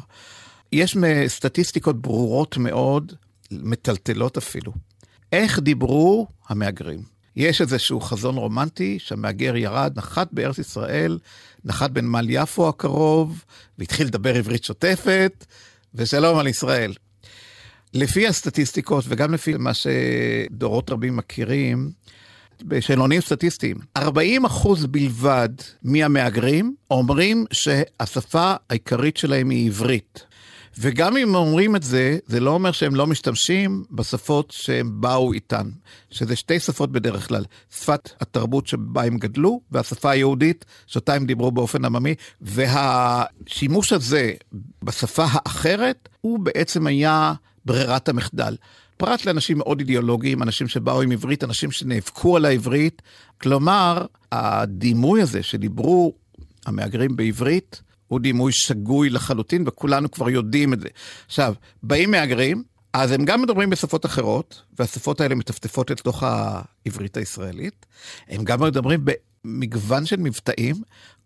יש 0.71 0.97
סטטיסטיקות 1.27 2.01
ברורות 2.01 2.57
מאוד, 2.57 3.13
מטלטלות 3.51 4.37
אפילו. 4.37 4.73
איך 5.31 5.59
דיברו 5.59 6.27
המהגרים? 6.49 7.15
יש 7.35 7.61
איזשהו 7.61 8.01
חזון 8.01 8.35
רומנטי 8.35 8.99
שהמהגר 8.99 9.55
ירד, 9.55 9.93
נחת 9.95 10.27
בארץ 10.31 10.57
ישראל, 10.57 11.19
נחת 11.65 11.91
בנמל 11.91 12.25
יפו 12.29 12.69
הקרוב, 12.69 13.43
והתחיל 13.79 14.07
לדבר 14.07 14.35
עברית 14.35 14.63
שוטפת, 14.63 15.45
ושלום 15.95 16.37
על 16.37 16.47
ישראל. 16.47 16.93
לפי 17.93 18.27
הסטטיסטיקות, 18.27 19.03
וגם 19.07 19.33
לפי 19.33 19.53
מה 19.57 19.71
שדורות 19.73 20.89
רבים 20.89 21.17
מכירים, 21.17 21.91
בשאלונים 22.63 23.21
סטטיסטיים, 23.21 23.77
40 23.97 24.45
אחוז 24.45 24.85
בלבד 24.85 25.49
מהמהגרים 25.83 26.75
אומרים 26.91 27.45
שהשפה 27.51 28.53
העיקרית 28.69 29.17
שלהם 29.17 29.49
היא 29.49 29.67
עברית. 29.67 30.23
וגם 30.77 31.17
אם 31.17 31.35
אומרים 31.35 31.75
את 31.75 31.83
זה, 31.83 32.17
זה 32.27 32.39
לא 32.39 32.51
אומר 32.51 32.71
שהם 32.71 32.95
לא 32.95 33.07
משתמשים 33.07 33.83
בשפות 33.91 34.51
שהם 34.51 35.01
באו 35.01 35.33
איתן, 35.33 35.69
שזה 36.11 36.35
שתי 36.35 36.59
שפות 36.59 36.91
בדרך 36.91 37.27
כלל, 37.27 37.45
שפת 37.75 38.09
התרבות 38.21 38.67
שבה 38.67 39.03
הם 39.03 39.17
גדלו, 39.17 39.61
והשפה 39.71 40.11
היהודית, 40.11 40.65
שאותה 40.87 41.13
הם 41.13 41.25
דיברו 41.25 41.51
באופן 41.51 41.85
עממי, 41.85 42.15
והשימוש 42.41 43.93
הזה 43.93 44.33
בשפה 44.83 45.25
האחרת, 45.29 46.09
הוא 46.21 46.39
בעצם 46.39 46.87
היה 46.87 47.33
ברירת 47.65 48.09
המחדל. 48.09 48.55
פרט 48.97 49.25
לאנשים 49.25 49.57
מאוד 49.57 49.79
אידיאולוגיים, 49.79 50.43
אנשים 50.43 50.67
שבאו 50.67 51.01
עם 51.01 51.11
עברית, 51.11 51.43
אנשים 51.43 51.71
שנאבקו 51.71 52.37
על 52.37 52.45
העברית. 52.45 53.01
כלומר, 53.41 54.05
הדימוי 54.31 55.21
הזה 55.21 55.43
שדיברו 55.43 56.13
המהגרים 56.65 57.15
בעברית, 57.15 57.81
הוא 58.07 58.19
דימוי 58.19 58.51
שגוי 58.51 59.09
לחלוטין, 59.09 59.63
וכולנו 59.67 60.11
כבר 60.11 60.29
יודעים 60.29 60.73
את 60.73 60.79
זה. 60.79 60.87
עכשיו, 61.25 61.53
באים 61.83 62.11
מהגרים, 62.11 62.63
אז 62.93 63.11
הם 63.11 63.25
גם 63.25 63.41
מדברים 63.41 63.69
בשפות 63.69 64.05
אחרות, 64.05 64.61
והשפות 64.79 65.21
האלה 65.21 65.35
מטפטפות 65.35 65.91
לתוך 65.91 66.23
העברית 66.23 67.17
הישראלית. 67.17 67.85
הם 68.29 68.43
גם 68.43 68.63
מדברים 68.63 69.05
במגוון 69.45 70.05
של 70.05 70.15
מבטאים. 70.15 70.75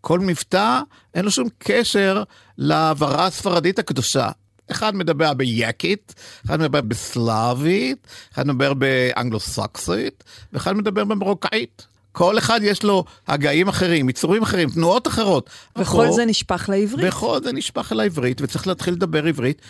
כל 0.00 0.20
מבטא, 0.20 0.80
אין 1.14 1.24
לו 1.24 1.30
שום 1.30 1.48
קשר 1.58 2.22
לעברה 2.58 3.26
הספרדית 3.26 3.78
הקדושה. 3.78 4.28
אחד 4.70 4.94
מדבר 4.94 5.34
ביקית, 5.34 6.14
אחד 6.46 6.60
מדבר 6.60 6.80
בסלאבית, 6.80 8.06
אחד 8.34 8.46
מדבר 8.46 8.74
באנגלו-סקסית, 8.74 10.24
ואחד 10.52 10.72
מדבר 10.72 11.04
במרוקאית. 11.04 11.86
כל 12.12 12.38
אחד 12.38 12.60
יש 12.62 12.82
לו 12.82 13.04
הגאים 13.28 13.68
אחרים, 13.68 14.08
יצורים 14.08 14.42
אחרים, 14.42 14.70
תנועות 14.70 15.06
אחרות. 15.06 15.50
וכל 15.78 16.06
פה, 16.06 16.12
זה 16.12 16.24
נשפך 16.24 16.68
לעברית. 16.68 17.06
וכל 17.08 17.40
זה 17.44 17.52
נשפך 17.52 17.92
לעברית, 17.92 18.40
וצריך 18.40 18.66
להתחיל 18.66 18.94
לדבר 18.94 19.26
עברית. 19.26 19.62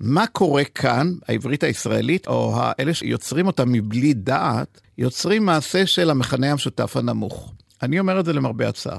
מה 0.00 0.26
קורה 0.26 0.64
כאן, 0.64 1.14
העברית 1.28 1.62
הישראלית, 1.62 2.26
או 2.26 2.56
אלה 2.80 2.94
שיוצרים 2.94 3.46
אותה 3.46 3.64
מבלי 3.64 4.14
דעת, 4.14 4.80
יוצרים 4.98 5.46
מעשה 5.46 5.86
של 5.86 6.10
המכנה 6.10 6.52
המשותף 6.52 6.96
הנמוך. 6.96 7.52
אני 7.82 8.00
אומר 8.00 8.20
את 8.20 8.24
זה 8.24 8.32
למרבה 8.32 8.68
הצער. 8.68 8.98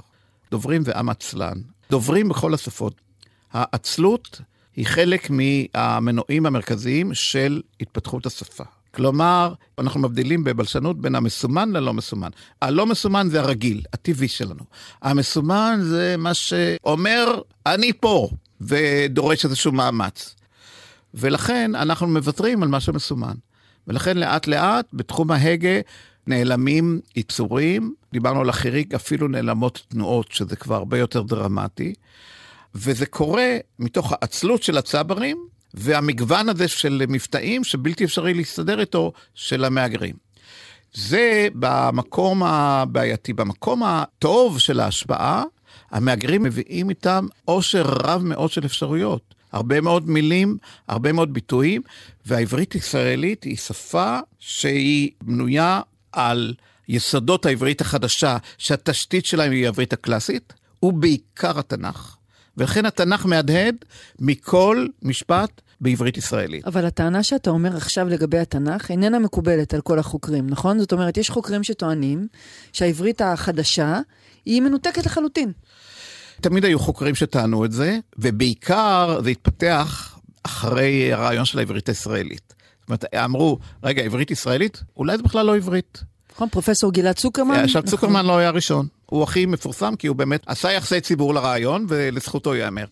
דוברים 0.52 0.84
זה 0.84 0.92
עם 0.96 1.10
עצלן. 1.10 1.58
דוברים 1.90 2.30
בכל 2.30 2.54
השפות. 2.54 3.02
העצלות 3.52 4.42
היא 4.76 4.86
חלק 4.86 5.30
מהמנועים 5.30 6.46
המרכזיים 6.46 7.14
של 7.14 7.62
התפתחות 7.82 8.26
השפה. 8.26 8.64
כלומר, 8.92 9.54
אנחנו 9.80 10.00
מבדילים 10.00 10.44
בבלשנות 10.44 11.02
בין 11.02 11.16
המסומן 11.16 11.72
ללא 11.72 11.94
מסומן. 11.94 12.30
הלא 12.62 12.86
מסומן 12.86 13.28
זה 13.32 13.40
הרגיל, 13.40 13.82
הטבעי 13.94 14.28
שלנו. 14.28 14.64
המסומן 15.02 15.80
זה 15.84 16.16
מה 16.18 16.34
שאומר, 16.34 17.42
אני 17.66 17.94
פה, 17.94 18.30
ודורש 18.62 19.46
איזשהו 19.46 19.72
מאמץ. 19.72 20.36
ולכן 21.14 21.76
אנחנו 21.76 22.08
מוותרים 22.08 22.64
על 22.64 22.70
מה 22.70 22.80
שמסומן. 22.80 23.36
ולכן 23.88 24.18
לאט 24.18 24.48
לאט 24.48 24.86
בתחום 24.94 25.32
ההגה 25.32 25.80
נעלמים 26.28 27.00
יצורים, 27.16 27.94
דיברנו 28.12 28.42
על 28.42 28.50
החיריק, 28.50 28.94
אפילו 28.94 29.28
נעלמות 29.28 29.82
תנועות, 29.88 30.32
שזה 30.32 30.56
כבר 30.56 30.76
הרבה 30.76 30.98
יותר 30.98 31.22
דרמטי. 31.22 31.94
וזה 32.76 33.06
קורה 33.06 33.58
מתוך 33.80 34.12
העצלות 34.12 34.64
של 34.64 34.78
הצברים 34.78 35.48
והמגוון 35.74 36.50
הזה 36.50 36.68
של 36.68 37.04
מבטאים 37.08 37.64
שבלתי 37.64 38.04
אפשרי 38.06 38.34
להסתדר 38.34 38.80
איתו 38.80 39.12
של 39.36 39.66
המהגרים. 39.66 40.16
זה 40.94 41.48
במקום 41.54 42.44
הבעייתי. 42.44 43.34
במקום 43.34 43.84
הטוב 43.84 44.60
של 44.60 44.80
ההשפעה, 44.80 45.44
המהגרים 45.92 46.44
מביאים 46.44 46.90
איתם 46.90 47.26
עושר 47.46 47.84
רב 47.86 48.22
מאוד 48.24 48.52
של 48.52 48.66
אפשרויות. 48.66 49.36
הרבה 49.52 49.82
מאוד 49.82 50.10
מילים, 50.10 50.58
הרבה 50.88 51.12
מאוד 51.14 51.34
ביטויים, 51.34 51.82
והעברית 52.26 52.74
הישראלית 52.74 53.44
היא 53.44 53.58
שפה 53.58 54.20
שהיא 54.40 55.12
בנויה 55.22 55.82
על 56.12 56.54
יסודות 56.88 57.46
העברית 57.46 57.82
החדשה, 57.82 58.38
שהתשתית 58.58 59.26
שלהם 59.26 59.52
היא 59.52 59.66
העברית 59.66 59.94
הקלאסית, 59.94 60.54
ובעיקר 60.84 61.60
התנ"ך. 61.60 62.16
ולכן 62.60 62.86
התנ"ך 62.86 63.26
מהדהד 63.26 63.76
מכל 64.20 64.88
משפט 65.02 65.62
בעברית 65.82 66.18
ישראלית. 66.18 66.66
אבל 66.66 66.86
הטענה 66.86 67.24
שאתה 67.24 67.50
אומר 67.50 67.78
עכשיו 67.78 68.10
לגבי 68.10 68.40
התנ"ך 68.40 68.92
איננה 68.92 69.20
מקובלת 69.20 69.74
על 69.74 69.82
כל 69.82 70.00
החוקרים, 70.00 70.50
נכון? 70.50 70.80
זאת 70.80 70.92
אומרת, 70.92 71.18
יש 71.18 71.30
חוקרים 71.30 71.64
שטוענים 71.64 72.28
שהעברית 72.74 73.22
החדשה 73.22 74.00
היא 74.46 74.62
מנותקת 74.62 75.06
לחלוטין. 75.06 75.52
תמיד 76.42 76.66
היו 76.66 76.80
חוקרים 76.80 77.16
שטענו 77.16 77.66
את 77.66 77.72
זה, 77.72 77.98
ובעיקר 78.18 79.20
זה 79.24 79.30
התפתח 79.30 80.20
אחרי 80.44 81.14
הרעיון 81.14 81.46
של 81.46 81.60
העברית 81.60 81.90
הישראלית. 81.90 82.54
זאת 82.80 82.90
אומרת, 82.90 83.06
אמרו, 83.16 83.60
רגע, 83.84 84.02
עברית 84.02 84.32
ישראלית? 84.32 84.84
אולי 84.98 85.18
זה 85.18 85.24
בכלל 85.24 85.46
לא 85.46 85.56
עברית. 85.56 86.04
נכון, 86.36 86.50
פרופסור 86.50 86.94
גלעד 86.94 87.16
צוקרמן? 87.16 87.54
עכשיו, 87.56 87.82
נכון. 87.82 87.92
צוקרמן 87.92 88.26
לא 88.26 88.38
היה 88.38 88.50
ראשון. 88.50 88.88
הוא 89.10 89.24
הכי 89.24 89.46
מפורסם, 89.46 89.96
כי 89.96 90.08
הוא 90.08 90.16
באמת 90.16 90.44
עשה 90.46 90.72
יחסי 90.72 91.02
ציבור 91.02 91.34
לרעיון, 91.34 91.86
ולזכותו 91.90 92.56
ייאמר. 92.56 92.86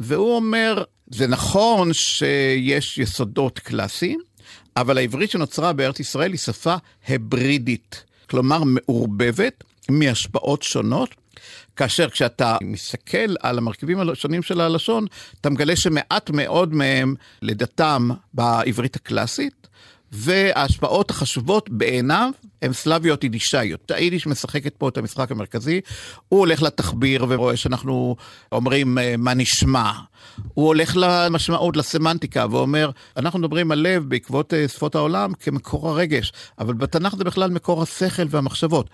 והוא 0.00 0.36
אומר, 0.36 0.82
זה 1.10 1.26
נכון 1.26 1.92
שיש 1.92 2.98
יסודות 2.98 3.58
קלאסיים, 3.58 4.20
אבל 4.76 4.98
העברית 4.98 5.30
שנוצרה 5.30 5.72
בארץ 5.72 6.00
ישראל 6.00 6.32
היא 6.32 6.38
שפה 6.38 6.74
הברידית, 7.08 8.04
כלומר 8.30 8.62
מעורבבת 8.64 9.64
מהשפעות 9.90 10.62
שונות, 10.62 11.14
כאשר 11.76 12.10
כשאתה 12.10 12.56
מסתכל 12.62 13.34
על 13.40 13.58
המרכיבים 13.58 14.10
השונים 14.10 14.42
של 14.42 14.60
הלשון, 14.60 15.06
אתה 15.40 15.50
מגלה 15.50 15.76
שמעט 15.76 16.30
מאוד 16.30 16.74
מהם, 16.74 17.14
לדתם, 17.42 18.08
בעברית 18.34 18.96
הקלאסית, 18.96 19.68
וההשפעות 20.16 21.10
החשובות 21.10 21.70
בעיניו 21.70 22.30
הן 22.62 22.72
סלאביות 22.72 23.24
יידישאיות. 23.24 23.90
היידיש 23.90 24.26
משחקת 24.26 24.74
פה 24.78 24.88
את 24.88 24.98
המשחק 24.98 25.30
המרכזי, 25.30 25.80
הוא 26.28 26.40
הולך 26.40 26.62
לתחביר 26.62 27.26
ורואה 27.28 27.56
שאנחנו 27.56 28.16
אומרים 28.52 28.98
אה, 28.98 29.14
מה 29.18 29.34
נשמע. 29.34 29.92
הוא 30.54 30.66
הולך 30.66 30.96
למשמעות, 30.96 31.76
לסמנטיקה, 31.76 32.46
ואומר, 32.50 32.90
אנחנו 33.16 33.38
מדברים 33.38 33.70
על 33.70 33.78
לב 33.78 34.04
בעקבות 34.08 34.54
אה, 34.54 34.68
שפות 34.68 34.94
העולם 34.94 35.32
כמקור 35.34 35.90
הרגש, 35.90 36.32
אבל 36.58 36.74
בתנ"ך 36.74 37.16
זה 37.16 37.24
בכלל 37.24 37.50
מקור 37.50 37.82
השכל 37.82 38.26
והמחשבות. 38.30 38.90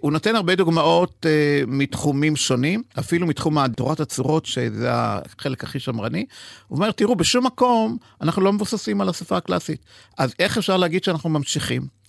הוא 0.00 0.12
נותן 0.12 0.36
הרבה 0.36 0.54
דוגמאות 0.54 1.26
uh, 1.26 1.66
מתחומים 1.66 2.36
שונים, 2.36 2.82
אפילו 2.98 3.26
מתחום 3.26 3.68
תורת 3.68 4.00
הצורות, 4.00 4.46
שזה 4.46 4.88
החלק 4.90 5.64
הכי 5.64 5.80
שמרני. 5.80 6.24
הוא 6.68 6.76
אומר, 6.76 6.90
תראו, 6.90 7.16
בשום 7.16 7.46
מקום 7.46 7.96
אנחנו 8.20 8.42
לא 8.42 8.52
מבוססים 8.52 9.00
על 9.00 9.08
השפה 9.08 9.36
הקלאסית. 9.36 9.84
אז 10.18 10.34
איך 10.38 10.58
אפשר 10.58 10.76
להגיד 10.76 11.04
שאנחנו 11.04 11.30
ממשיכים? 11.30 12.00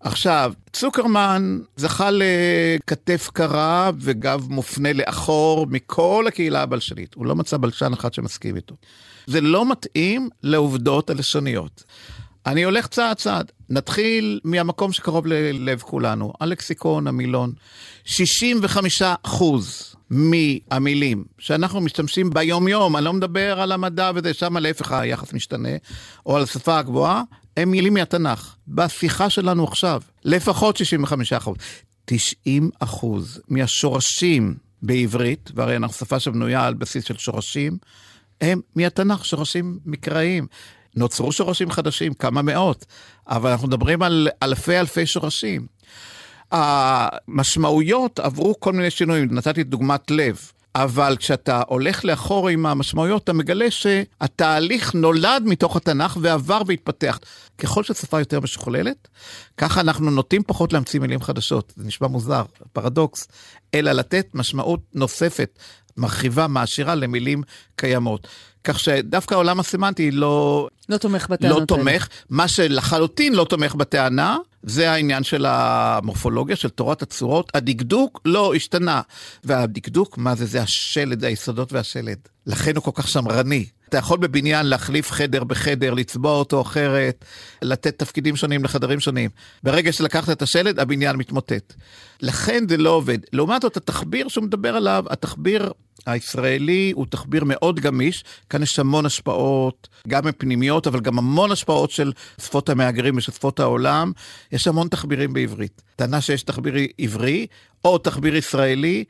עכשיו, 0.00 0.52
צוקרמן 0.72 1.58
זכה 1.76 2.08
לכתף 2.12 3.30
קרה 3.32 3.90
וגב 4.00 4.46
מופנה 4.48 4.92
לאחור 4.92 5.66
מכל 5.66 6.24
הקהילה 6.28 6.62
הבלשנית. 6.62 7.14
הוא 7.14 7.26
לא 7.26 7.36
מצא 7.36 7.56
בלשן 7.56 7.92
אחד 7.92 8.14
שמסכים 8.14 8.56
איתו. 8.56 8.74
זה 9.26 9.40
לא 9.40 9.70
מתאים 9.70 10.28
לעובדות 10.42 11.10
הלשוניות. 11.10 11.84
אני 12.46 12.62
הולך 12.62 12.86
צעד 12.86 13.16
צעד. 13.16 13.52
נתחיל 13.70 14.40
מהמקום 14.44 14.92
שקרוב 14.92 15.26
ללב 15.26 15.80
כולנו, 15.80 16.32
הלקסיקון, 16.40 17.06
המילון. 17.06 17.52
65 18.04 19.02
אחוז 19.22 19.96
מהמילים 20.10 21.24
שאנחנו 21.38 21.80
משתמשים 21.80 22.30
ביום-יום, 22.30 22.96
אני 22.96 23.04
לא 23.04 23.12
מדבר 23.12 23.60
על 23.60 23.72
המדע 23.72 24.10
וזה, 24.14 24.34
שם 24.34 24.56
להפך 24.56 24.92
היחס 24.92 25.32
משתנה, 25.32 25.68
או 26.26 26.36
על 26.36 26.42
השפה 26.42 26.78
הגבוהה, 26.78 27.22
הם 27.56 27.70
מילים 27.70 27.94
מהתנ"ך. 27.94 28.54
בשיחה 28.68 29.30
שלנו 29.30 29.64
עכשיו, 29.64 30.02
לפחות 30.24 30.76
65 30.76 31.32
אחוז. 31.32 31.56
90 32.04 32.70
אחוז 32.78 33.40
מהשורשים 33.48 34.54
בעברית, 34.82 35.50
והרי 35.54 35.76
אנחנו 35.76 35.94
שפה 35.94 36.20
שבנויה 36.20 36.66
על 36.66 36.74
בסיס 36.74 37.04
של 37.04 37.16
שורשים, 37.16 37.78
הם 38.40 38.60
מהתנ"ך, 38.76 39.24
שורשים 39.24 39.78
מקראיים. 39.86 40.46
נוצרו 40.96 41.32
שורשים 41.32 41.70
חדשים, 41.70 42.14
כמה 42.14 42.42
מאות, 42.42 42.86
אבל 43.28 43.50
אנחנו 43.50 43.68
מדברים 43.68 44.02
על 44.02 44.28
אלפי 44.42 44.78
אלפי 44.78 45.06
שורשים. 45.06 45.66
המשמעויות 46.50 48.18
עברו 48.18 48.60
כל 48.60 48.72
מיני 48.72 48.90
שינויים, 48.90 49.28
נתתי 49.34 49.64
דוגמת 49.64 50.10
לב. 50.10 50.40
אבל 50.76 51.16
כשאתה 51.18 51.62
הולך 51.66 52.04
לאחור 52.04 52.48
עם 52.48 52.66
המשמעויות, 52.66 53.24
אתה 53.24 53.32
מגלה 53.32 53.70
שהתהליך 53.70 54.94
נולד 54.94 55.42
מתוך 55.46 55.76
התנ"ך 55.76 56.16
ועבר 56.20 56.62
והתפתח. 56.66 57.18
ככל 57.58 57.84
ששפה 57.84 58.18
יותר 58.18 58.40
משוכללת, 58.40 59.08
ככה 59.56 59.80
אנחנו 59.80 60.10
נוטים 60.10 60.42
פחות 60.46 60.72
להמציא 60.72 61.00
מילים 61.00 61.20
חדשות. 61.22 61.72
זה 61.76 61.84
נשמע 61.84 62.08
מוזר, 62.08 62.42
פרדוקס, 62.72 63.28
אלא 63.74 63.92
לתת 63.92 64.26
משמעות 64.34 64.80
נוספת, 64.94 65.58
מרחיבה, 65.96 66.46
מעשירה 66.46 66.94
למילים 66.94 67.42
קיימות. 67.76 68.28
כך 68.66 68.80
שדווקא 68.80 69.34
העולם 69.34 69.60
הסמנטי 69.60 70.10
לא... 70.10 70.68
לא 70.88 70.96
תומך 70.96 71.28
בטענות 71.28 71.60
לא 71.60 71.64
תומך. 71.64 71.86
האלה. 71.88 71.98
מה 72.30 72.48
שלחלוטין 72.48 73.34
לא 73.34 73.44
תומך 73.44 73.74
בטענה, 73.74 74.36
זה 74.62 74.90
העניין 74.90 75.24
של 75.24 75.46
המורפולוגיה, 75.48 76.56
של 76.56 76.68
תורת 76.68 77.02
הצורות. 77.02 77.50
הדקדוק 77.54 78.20
לא 78.24 78.54
השתנה. 78.54 79.00
והדקדוק, 79.44 80.18
מה 80.18 80.34
זה? 80.34 80.46
זה 80.46 80.62
השלד, 80.62 81.24
היסודות 81.24 81.72
והשלד. 81.72 82.18
לכן 82.46 82.76
הוא 82.76 82.84
כל 82.84 82.90
כך 82.94 83.08
שמרני. 83.08 83.66
אתה 83.88 83.98
יכול 83.98 84.18
בבניין 84.18 84.66
להחליף 84.66 85.10
חדר 85.10 85.44
בחדר, 85.44 85.94
לצבוע 85.94 86.32
אותו 86.32 86.60
אחרת, 86.60 87.24
לתת 87.62 87.98
תפקידים 87.98 88.36
שונים 88.36 88.64
לחדרים 88.64 89.00
שונים. 89.00 89.30
ברגע 89.62 89.92
שלקחת 89.92 90.30
את 90.30 90.42
השלד, 90.42 90.80
הבניין 90.80 91.16
מתמוטט. 91.16 91.74
לכן 92.22 92.64
זה 92.68 92.76
לא 92.76 92.90
עובד. 92.90 93.18
לעומת 93.32 93.62
זאת, 93.62 93.76
התחביר 93.76 94.28
שהוא 94.28 94.44
מדבר 94.44 94.76
עליו, 94.76 95.04
התחביר 95.10 95.72
הישראלי 96.06 96.92
הוא 96.94 97.06
תחביר 97.10 97.44
מאוד 97.46 97.80
גמיש, 97.80 98.24
כאן 98.50 98.62
יש 98.62 98.78
המון 98.78 99.06
השפעות, 99.06 99.88
גם 100.08 100.26
מפנימיות, 100.26 100.86
אבל 100.86 101.00
גם 101.00 101.18
המון 101.18 101.52
השפעות 101.52 101.90
של 101.90 102.12
שפות 102.40 102.68
המהגרים 102.68 103.16
ושל 103.16 103.32
שפות 103.32 103.60
העולם. 103.60 104.12
יש 104.52 104.66
המון 104.66 104.88
תחבירים 104.88 105.32
בעברית. 105.32 105.82
טענה 105.96 106.20
שיש 106.20 106.42
תחביר 106.42 106.74
עברי 106.98 107.46
או 107.84 107.98
תחביר 107.98 108.36
ישראלי, 108.36 109.04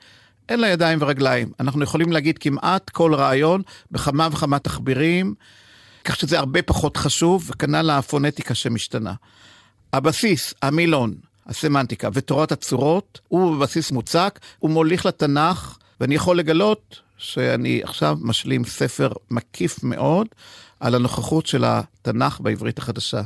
אין 0.48 0.60
לה 0.60 0.68
ידיים 0.68 0.98
ורגליים. 1.02 1.52
אנחנו 1.60 1.84
יכולים 1.84 2.12
להגיד 2.12 2.38
כמעט 2.38 2.90
כל 2.90 3.14
רעיון 3.14 3.62
בכמה 3.90 4.28
וכמה 4.32 4.58
תחבירים, 4.58 5.34
כך 6.04 6.16
שזה 6.16 6.38
הרבה 6.38 6.62
פחות 6.62 6.96
חשוב, 6.96 7.50
וכנ"ל 7.50 7.90
הפונטיקה 7.90 8.54
שמשתנה. 8.54 9.14
הבסיס, 9.92 10.54
המילון, 10.62 11.14
הסמנטיקה 11.46 12.08
ותורת 12.12 12.52
הצורות, 12.52 13.20
הוא 13.28 13.56
בבסיס 13.56 13.90
מוצק, 13.90 14.38
הוא 14.58 14.70
מוליך 14.70 15.06
לתנ"ך, 15.06 15.78
ואני 16.00 16.14
יכול 16.14 16.38
לגלות 16.38 17.00
שאני 17.18 17.80
עכשיו 17.84 18.18
משלים 18.20 18.64
ספר 18.64 19.12
מקיף 19.30 19.84
מאוד 19.84 20.26
על 20.80 20.94
הנוכחות 20.94 21.46
של 21.46 21.64
התנ"ך 21.66 22.40
בעברית 22.40 22.78
החדשה. 22.78 23.22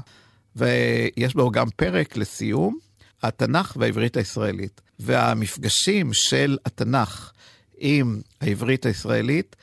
ויש 0.57 1.35
בו 1.35 1.51
גם 1.51 1.67
פרק 1.77 2.17
לסיום, 2.17 2.79
התנ"ך 3.23 3.77
והעברית 3.77 4.17
הישראלית. 4.17 4.81
והמפגשים 5.01 6.13
של 6.13 6.59
התנ"ך 6.67 7.33
עם 7.79 8.21
העברית 8.41 8.87
הישראלית 8.87 9.57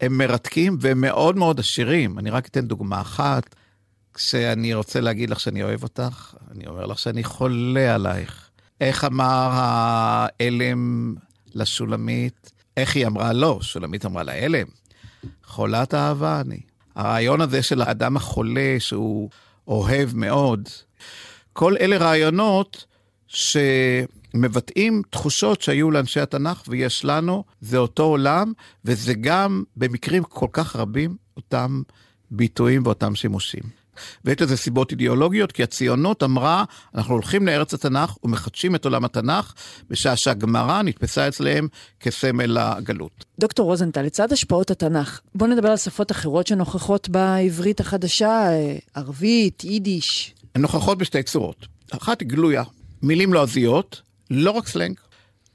הם 0.00 0.18
מרתקים 0.18 0.78
ומאוד 0.80 1.36
מאוד 1.36 1.60
עשירים. 1.60 2.18
אני 2.18 2.30
רק 2.30 2.46
אתן 2.46 2.66
דוגמה 2.66 3.00
אחת. 3.00 3.54
כשאני 4.14 4.74
רוצה 4.74 5.00
להגיד 5.00 5.30
לך 5.30 5.40
שאני 5.40 5.62
אוהב 5.62 5.82
אותך, 5.82 6.34
אני 6.50 6.66
אומר 6.66 6.86
לך 6.86 6.98
שאני 6.98 7.24
חולה 7.24 7.94
עלייך. 7.94 8.50
איך 8.80 9.04
אמר 9.04 9.48
העלם 9.52 11.14
לשולמית? 11.54 12.52
איך 12.76 12.96
היא 12.96 13.06
אמרה 13.06 13.32
לא? 13.32 13.58
שולמית 13.62 14.06
אמרה 14.06 14.22
לה, 14.22 14.32
הלם, 14.32 14.66
חולת 15.44 15.94
אהבה 15.94 16.40
אני. 16.40 16.60
הרעיון 16.94 17.40
הזה 17.40 17.62
של 17.62 17.82
האדם 17.82 18.16
החולה 18.16 18.76
שהוא 18.78 19.30
אוהב 19.68 20.16
מאוד, 20.16 20.68
כל 21.52 21.74
אלה 21.80 21.96
רעיונות 21.98 22.84
שמבטאים 24.32 25.02
תחושות 25.10 25.62
שהיו 25.62 25.90
לאנשי 25.90 26.20
התנ"ך 26.20 26.62
ויש 26.68 27.04
לנו, 27.04 27.44
זה 27.60 27.78
אותו 27.78 28.02
עולם, 28.02 28.52
וזה 28.84 29.14
גם 29.14 29.62
במקרים 29.76 30.22
כל 30.22 30.46
כך 30.52 30.76
רבים 30.76 31.16
אותם 31.36 31.82
ביטויים 32.30 32.82
ואותם 32.84 33.14
שימושים. 33.14 33.62
ויש 34.24 34.40
לזה 34.40 34.56
סיבות 34.56 34.90
אידיאולוגיות, 34.90 35.52
כי 35.52 35.62
הציונות 35.62 36.22
אמרה, 36.22 36.64
אנחנו 36.94 37.14
הולכים 37.14 37.46
לארץ 37.46 37.74
התנ"ך 37.74 38.16
ומחדשים 38.24 38.74
את 38.74 38.84
עולם 38.84 39.04
התנ"ך, 39.04 39.54
בשעה 39.90 40.16
שהגמרא 40.16 40.82
נתפסה 40.82 41.28
אצלם 41.28 41.68
כסמל 42.00 42.58
הגלות. 42.58 43.24
דוקטור 43.38 43.66
רוזנטל, 43.66 44.02
לצד 44.02 44.32
השפעות 44.32 44.70
התנ"ך, 44.70 45.20
בוא 45.34 45.46
נדבר 45.46 45.68
על 45.68 45.76
שפות 45.76 46.12
אחרות 46.12 46.46
שנוכחות 46.46 47.08
בעברית 47.08 47.80
החדשה, 47.80 48.48
ערבית, 48.94 49.64
יידיש. 49.64 50.34
הן 50.54 50.62
נוכחות 50.62 50.98
בשתי 50.98 51.22
צורות. 51.22 51.66
אחת 51.90 52.20
היא 52.20 52.28
גלויה, 52.28 52.62
מילים 53.02 53.32
לועזיות, 53.32 54.02
לא 54.30 54.50
רק 54.50 54.68
סלנג, 54.68 54.94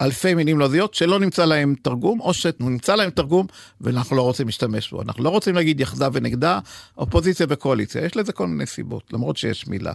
אלפי 0.01 0.33
מילים 0.33 0.59
לועזיות 0.59 0.93
שלא 0.93 1.19
נמצא 1.19 1.45
להם 1.45 1.75
תרגום, 1.81 2.19
או 2.19 2.33
שנמצא 2.33 2.95
להם 2.95 3.09
תרגום 3.09 3.47
ואנחנו 3.81 4.15
לא 4.15 4.21
רוצים 4.21 4.45
להשתמש 4.45 4.91
בו. 4.91 5.01
אנחנו 5.01 5.23
לא 5.23 5.29
רוצים 5.29 5.55
להגיד 5.55 5.79
יחדה 5.79 6.09
ונגדה, 6.13 6.59
אופוזיציה 6.97 7.45
וקואליציה. 7.49 8.05
יש 8.05 8.15
לזה 8.15 8.31
כל 8.31 8.47
מיני 8.47 8.65
סיבות, 8.65 9.03
למרות 9.13 9.37
שיש 9.37 9.67
מילה. 9.67 9.93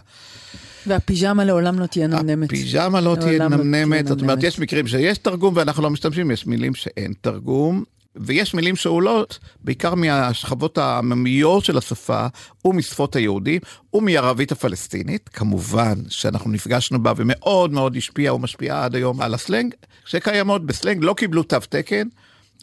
והפיג'מה 0.87 1.43
לעולם 1.43 1.79
לא 1.79 1.85
תהיה 1.85 2.07
נמנמת. 2.07 2.49
הפיג'מה 2.49 3.01
לא 3.01 3.17
תהיה 3.19 3.49
נמנמת, 3.49 4.07
זאת 4.07 4.21
אומרת, 4.21 4.43
יש 4.43 4.59
מקרים 4.59 4.87
שיש 4.87 5.17
תרגום 5.17 5.53
ואנחנו 5.57 5.83
לא 5.83 5.89
משתמשים, 5.89 6.31
יש 6.31 6.47
מילים 6.47 6.75
שאין 6.75 7.13
תרגום. 7.21 7.83
ויש 8.15 8.53
מילים 8.53 8.75
שעולות 8.75 9.39
בעיקר 9.63 9.95
מהשכבות 9.95 10.77
העממיות 10.77 11.65
של 11.65 11.77
השפה 11.77 12.27
ומשפות 12.65 13.15
היהודים 13.15 13.61
ומערבית 13.93 14.51
הפלסטינית, 14.51 15.29
כמובן 15.29 15.93
שאנחנו 16.09 16.51
נפגשנו 16.51 17.03
בה 17.03 17.13
ומאוד 17.15 17.71
מאוד 17.71 17.95
השפיעה 17.95 18.35
ומשפיעה 18.35 18.85
עד 18.85 18.95
היום 18.95 19.21
על 19.21 19.33
הסלנג, 19.33 19.73
שקיימות 20.05 20.65
בסלנג, 20.65 21.03
לא 21.03 21.13
קיבלו 21.13 21.43
תו 21.43 21.57
תקן, 21.69 22.07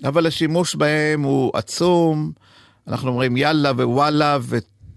אבל 0.04 0.26
השימוש 0.26 0.74
בהם 0.74 1.22
הוא 1.22 1.50
עצום. 1.54 2.32
אנחנו 2.88 3.08
אומרים 3.11 3.37
יאללה 3.37 3.70
ווואלה 3.70 4.38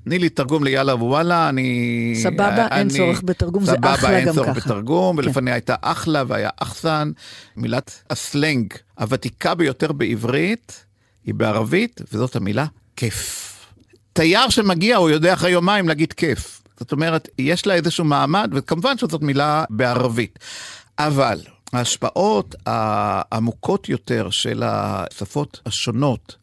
תני 0.03 0.19
לי 0.19 0.29
תרגום 0.29 0.63
ליאללה 0.63 0.95
ווואלה, 0.95 1.49
אני... 1.49 2.13
סבבה, 2.23 2.67
אני, 2.67 2.79
אין 2.79 2.89
צורך 2.89 3.21
בתרגום, 3.25 3.65
זה 3.65 3.71
אחלה 3.71 3.81
גם 3.81 3.95
ככה. 3.95 4.01
סבבה, 4.01 4.17
אין 4.17 4.33
צורך 4.33 4.57
בתרגום, 4.57 5.21
כן. 5.21 5.27
ולפניה 5.27 5.53
הייתה 5.53 5.75
אחלה 5.81 6.23
והיה 6.27 6.49
אחסן. 6.57 7.11
מילת 7.57 8.03
הסלנג 8.09 8.73
הוותיקה 8.99 9.55
ביותר 9.55 9.91
בעברית 9.91 10.85
היא 11.25 11.33
בערבית, 11.33 12.01
וזאת 12.13 12.35
המילה 12.35 12.65
כיף. 12.95 13.47
תייר 14.13 14.49
שמגיע, 14.49 14.97
הוא 14.97 15.09
יודע 15.09 15.33
אחרי 15.33 15.51
יומיים 15.51 15.87
להגיד 15.87 16.13
כיף. 16.13 16.61
זאת 16.79 16.91
אומרת, 16.91 17.27
יש 17.39 17.67
לה 17.67 17.73
איזשהו 17.73 18.05
מעמד, 18.05 18.51
וכמובן 18.53 18.97
שזאת 18.97 19.21
מילה 19.21 19.63
בערבית. 19.69 20.39
אבל 20.99 21.39
ההשפעות 21.73 22.55
העמוקות 22.65 23.89
יותר 23.89 24.29
של 24.29 24.63
השפות 24.65 25.61
השונות 25.65 26.35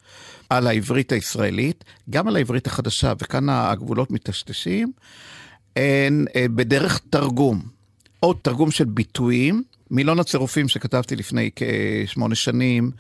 על 0.51 0.67
העברית 0.67 1.13
הישראלית, 1.13 1.85
גם 2.11 2.29
על 2.29 2.37
העברית 2.37 2.67
החדשה, 2.67 3.13
וכאן 3.19 3.49
הגבולות 3.49 4.11
מטשטשים, 4.11 4.93
הן 5.77 6.25
אה, 6.37 6.47
בדרך 6.55 7.01
תרגום, 7.11 7.63
או 8.23 8.33
תרגום 8.35 8.71
של 8.71 8.85
ביטויים. 8.85 9.63
מילון 9.91 10.19
הצירופים 10.21 10.69
שכתבתי 10.69 11.17
לפני 11.17 11.51
כשמונה 11.57 12.35
שנים, 12.35 12.91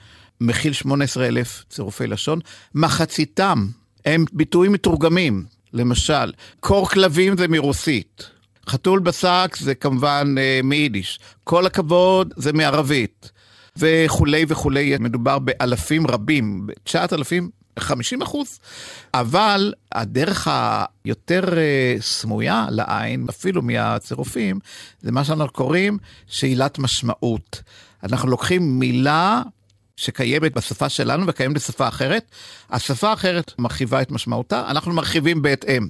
מכיל 0.40 0.72
18 0.72 1.26
אלף 1.26 1.64
צירופי 1.70 2.06
לשון, 2.06 2.40
מחציתם 2.74 3.66
הם 4.04 4.24
ביטויים 4.32 4.72
מתורגמים. 4.72 5.44
למשל, 5.72 6.32
קור 6.60 6.88
כלבים 6.88 7.36
זה 7.36 7.48
מרוסית, 7.48 8.30
חתול 8.68 9.00
בשק 9.00 9.56
זה 9.60 9.74
כמובן 9.74 10.34
אה, 10.38 10.60
מיידיש, 10.64 11.20
כל 11.44 11.66
הכבוד 11.66 12.34
זה 12.36 12.52
מערבית. 12.52 13.30
וכולי 13.78 14.44
וכולי, 14.48 14.96
מדובר 15.00 15.38
באלפים 15.38 16.06
רבים, 16.06 16.66
9,000, 16.84 17.50
50 17.78 18.22
אחוז, 18.22 18.58
אבל 19.14 19.72
הדרך 19.92 20.48
היותר 21.04 21.58
אה, 21.58 21.96
סמויה 22.00 22.66
לעין, 22.70 23.26
אפילו 23.30 23.62
מהצירופים, 23.62 24.58
זה 25.00 25.12
מה 25.12 25.24
שאנחנו 25.24 25.52
קוראים 25.52 25.98
שאלת 26.26 26.78
משמעות. 26.78 27.62
אנחנו 28.02 28.28
לוקחים 28.28 28.78
מילה 28.78 29.42
שקיימת 29.96 30.54
בשפה 30.54 30.88
שלנו 30.88 31.26
וקיימת 31.26 31.54
בשפה 31.54 31.88
אחרת, 31.88 32.30
השפה 32.70 33.10
האחרת 33.10 33.52
מרחיבה 33.58 34.02
את 34.02 34.10
משמעותה, 34.10 34.70
אנחנו 34.70 34.92
מרחיבים 34.92 35.42
בהתאם. 35.42 35.88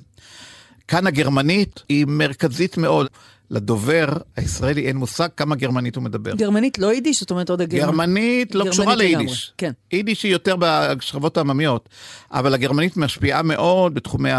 כאן 0.89 1.07
הגרמנית 1.07 1.83
היא 1.89 2.07
מרכזית 2.09 2.79
מאוד. 2.79 3.09
לדובר 3.51 4.07
הישראלי 4.37 4.87
אין 4.87 4.97
מושג 4.97 5.29
כמה 5.37 5.57
גרמנית 5.57 5.97
הוא 5.97 6.05
מדבר. 6.05 6.35
גרמנית 6.35 6.79
לא 6.79 6.93
יידיש? 6.93 7.21
זאת 7.21 7.31
אומרת 7.31 7.51
עוד 7.51 7.61
הגרמנית. 7.61 7.87
גרמנית 7.87 8.55
לא 8.55 8.65
קשורה 8.71 8.97
ליידיש. 8.97 9.53
כן. 9.59 9.73
יידיש 9.93 10.23
היא 10.23 10.33
יותר 10.33 10.57
בשכבות 10.59 11.37
העממיות, 11.37 11.89
אבל 12.33 12.55
הגרמנית 12.55 12.97
משפיעה 12.97 13.43
מאוד 13.43 13.95
בתחומי 13.95 14.31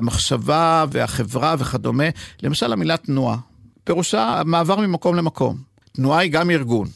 המחשבה 0.00 0.84
והחברה 0.90 1.54
וכדומה. 1.58 2.04
למשל 2.42 2.72
המילה 2.72 2.96
תנועה, 2.96 3.36
פירושה 3.84 4.42
מעבר 4.44 4.76
ממקום 4.76 5.14
למקום. 5.14 5.56
תנועה 5.92 6.18
היא 6.18 6.32
גם 6.32 6.50
ארגון. 6.50 6.88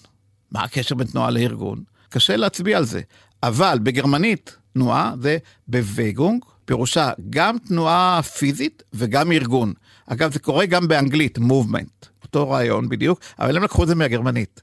מה 0.52 0.64
הקשר 0.64 0.94
בין 0.94 1.06
תנועה 1.06 1.30
לארגון? 1.30 1.82
קשה 2.08 2.36
להצביע 2.36 2.78
על 2.78 2.84
זה. 2.84 3.00
אבל 3.42 3.78
בגרמנית 3.82 4.56
תנועה 4.72 5.12
זה 5.20 5.38
בווגונג, 5.68 6.44
פירושה 6.64 7.10
גם 7.30 7.58
תנועה 7.58 8.20
פיזית 8.22 8.82
וגם 8.94 9.32
ארגון. 9.32 9.72
אגב, 10.06 10.32
זה 10.32 10.38
קורה 10.38 10.66
גם 10.66 10.88
באנגלית, 10.88 11.38
מובמנט, 11.38 12.06
אותו 12.22 12.50
רעיון 12.50 12.88
בדיוק, 12.88 13.20
אבל 13.38 13.56
הם 13.56 13.62
לקחו 13.62 13.82
את 13.82 13.88
זה 13.88 13.94
מהגרמנית. 13.94 14.62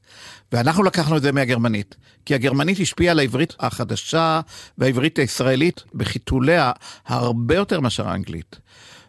ואנחנו 0.52 0.84
לקחנו 0.84 1.18
את 1.18 1.22
זה 1.22 1.32
מהגרמנית, 1.32 1.96
כי 2.26 2.36
הגרמנית 2.36 2.80
השפיעה 2.80 3.12
על 3.12 3.20
העברית 3.20 3.54
החדשה 3.60 4.42
והעברית 4.78 5.20
הישראלית 5.20 5.84
בחיתוליה 5.94 6.72
הרבה 7.06 7.56
יותר 7.56 7.80
מאשר 7.80 8.08
האנגלית. 8.08 8.60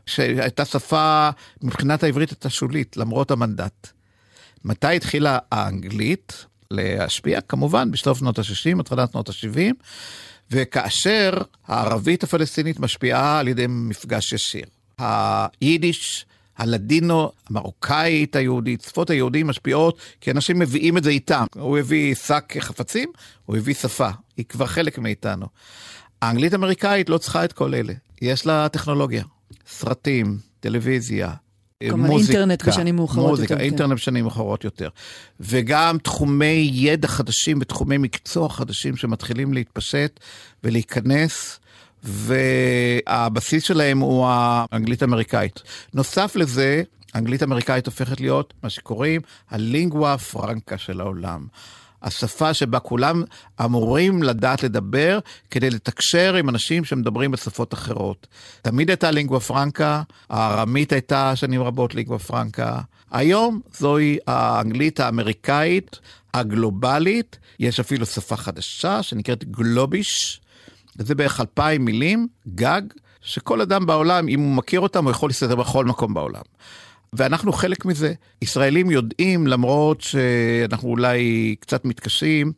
שהייתה 0.07 0.65
שפה, 0.65 1.31
מבחינת 1.63 2.03
העברית 2.03 2.31
הייתה 2.31 2.51
שולית, 2.51 2.97
למרות 2.97 3.31
המנדט. 3.31 3.89
מתי 4.65 4.97
התחילה 4.97 5.39
האנגלית 5.53 6.45
להשפיע? 6.71 7.41
כמובן, 7.41 7.91
בשלב 7.91 8.17
שנות 8.17 8.39
ה-60, 8.39 8.81
התחלת 8.81 9.13
שנות 9.13 9.29
ה-70, 9.29 9.73
וכאשר 10.51 11.39
הערבית 11.67 12.23
הפלסטינית 12.23 12.81
משפיעה 12.81 13.39
על 13.39 13.49
ידי 13.49 13.67
מפגש 13.69 14.33
ישיר. 14.33 14.65
היידיש, 14.99 16.27
הלדינו, 16.59 17.33
המרוקאית 17.51 18.37
היהודית, 18.37 18.81
שפות 18.81 19.11
היהודים 19.11 19.47
משפיעות, 19.47 19.99
כי 20.21 20.31
אנשים 20.31 20.59
מביאים 20.59 20.99
את 20.99 21.05
זה 21.05 21.11
איתם. 21.11 21.45
הוא 21.55 21.79
הביא 21.79 22.15
שק 22.15 22.55
חפצים, 22.59 23.09
הוא 23.47 23.57
הביא 23.57 23.75
שפה, 23.75 24.09
היא 24.37 24.45
כבר 24.49 24.67
חלק 24.67 24.99
מאיתנו. 24.99 25.47
האנגלית 26.23 26.55
אמריקאית 26.55 27.09
לא 27.09 27.19
צריכה 27.19 27.45
את 27.45 27.53
כל 27.53 27.75
אלה, 27.75 27.93
יש 28.23 28.47
לה 28.47 28.69
טכנולוגיה, 28.69 29.25
סרטים, 29.67 30.39
טלוויזיה, 30.61 31.33
כמובן 31.91 32.11
מוזיקה, 32.11 32.33
אינטרנט 32.33 32.63
בשנים 32.63 32.97
מאוחרות 32.97 33.31
מוזיקה, 33.31 33.55
יותר, 33.55 33.57
כן. 33.57 33.65
אינטרנט 33.65 33.93
בשנים 33.93 34.25
מאוחרות 34.25 34.65
יותר. 34.65 34.89
וגם 35.41 35.99
תחומי 35.99 36.71
ידע 36.73 37.09
חדשים 37.09 37.59
ותחומי 37.61 37.99
מקצוע 37.99 38.49
חדשים 38.49 38.97
שמתחילים 38.97 39.55
להתפשט 39.55 40.21
ולהיכנס, 40.65 41.61
והבסיס 42.05 43.65
שלהם 43.65 43.99
הוא 43.99 44.27
האנגלית 44.29 45.03
אמריקאית. 45.03 45.63
נוסף 45.95 46.37
לזה, 46.37 46.83
האנגלית 47.15 47.43
אמריקאית 47.43 47.87
הופכת 47.87 48.21
להיות 48.21 48.55
מה 48.63 48.71
שקוראים 48.71 49.21
הלינגואה 49.51 50.19
פרנקה 50.19 50.79
של 50.79 51.01
העולם. 51.01 51.47
השפה 52.03 52.55
שבה 52.55 52.79
כולם 52.79 53.23
אמורים 53.65 54.23
לדעת 54.23 54.63
לדבר 54.63 55.19
כדי 55.51 55.71
לתקשר 55.71 56.35
עם 56.35 56.49
אנשים 56.49 56.85
שמדברים 56.85 57.31
בשפות 57.31 57.75
אחרות. 57.75 58.27
תמיד 58.63 58.91
הייתה 58.91 59.11
לינגואה 59.11 59.41
פרנקה, 59.41 60.03
הארמית 60.31 60.93
הייתה 60.93 61.37
שנים 61.37 61.63
רבות 61.63 61.95
לינגואה 61.95 62.19
פרנקה. 62.19 62.81
היום 63.11 63.61
זוהי 63.79 64.19
האנגלית 64.27 65.01
האמריקאית 65.01 66.01
הגלובלית, 66.35 67.39
יש 67.61 67.81
אפילו 67.81 68.07
שפה 68.07 68.37
חדשה 68.37 69.03
שנקראת 69.03 69.45
גלוביש, 69.45 70.41
וזה 70.99 71.15
בערך 71.15 71.41
אלפיים 71.41 71.85
מילים, 71.85 72.29
גג, 72.49 72.83
שכל 73.21 73.61
אדם 73.61 73.87
בעולם, 73.87 74.29
אם 74.29 74.41
הוא 74.41 74.55
מכיר 74.55 74.81
אותם, 74.81 75.05
הוא 75.05 75.11
יכול 75.11 75.29
להסתדר 75.29 75.57
בכל 75.57 75.85
מקום 75.85 76.15
בעולם. 76.15 76.43
ואנחנו 77.13 77.53
חלק 77.53 77.85
מזה. 77.85 78.13
ישראלים 78.43 78.91
יודעים, 78.91 79.47
למרות 79.47 80.01
שאנחנו 80.01 80.89
אולי 80.89 81.55
קצת 81.61 81.85
מתקשים, 81.85 82.53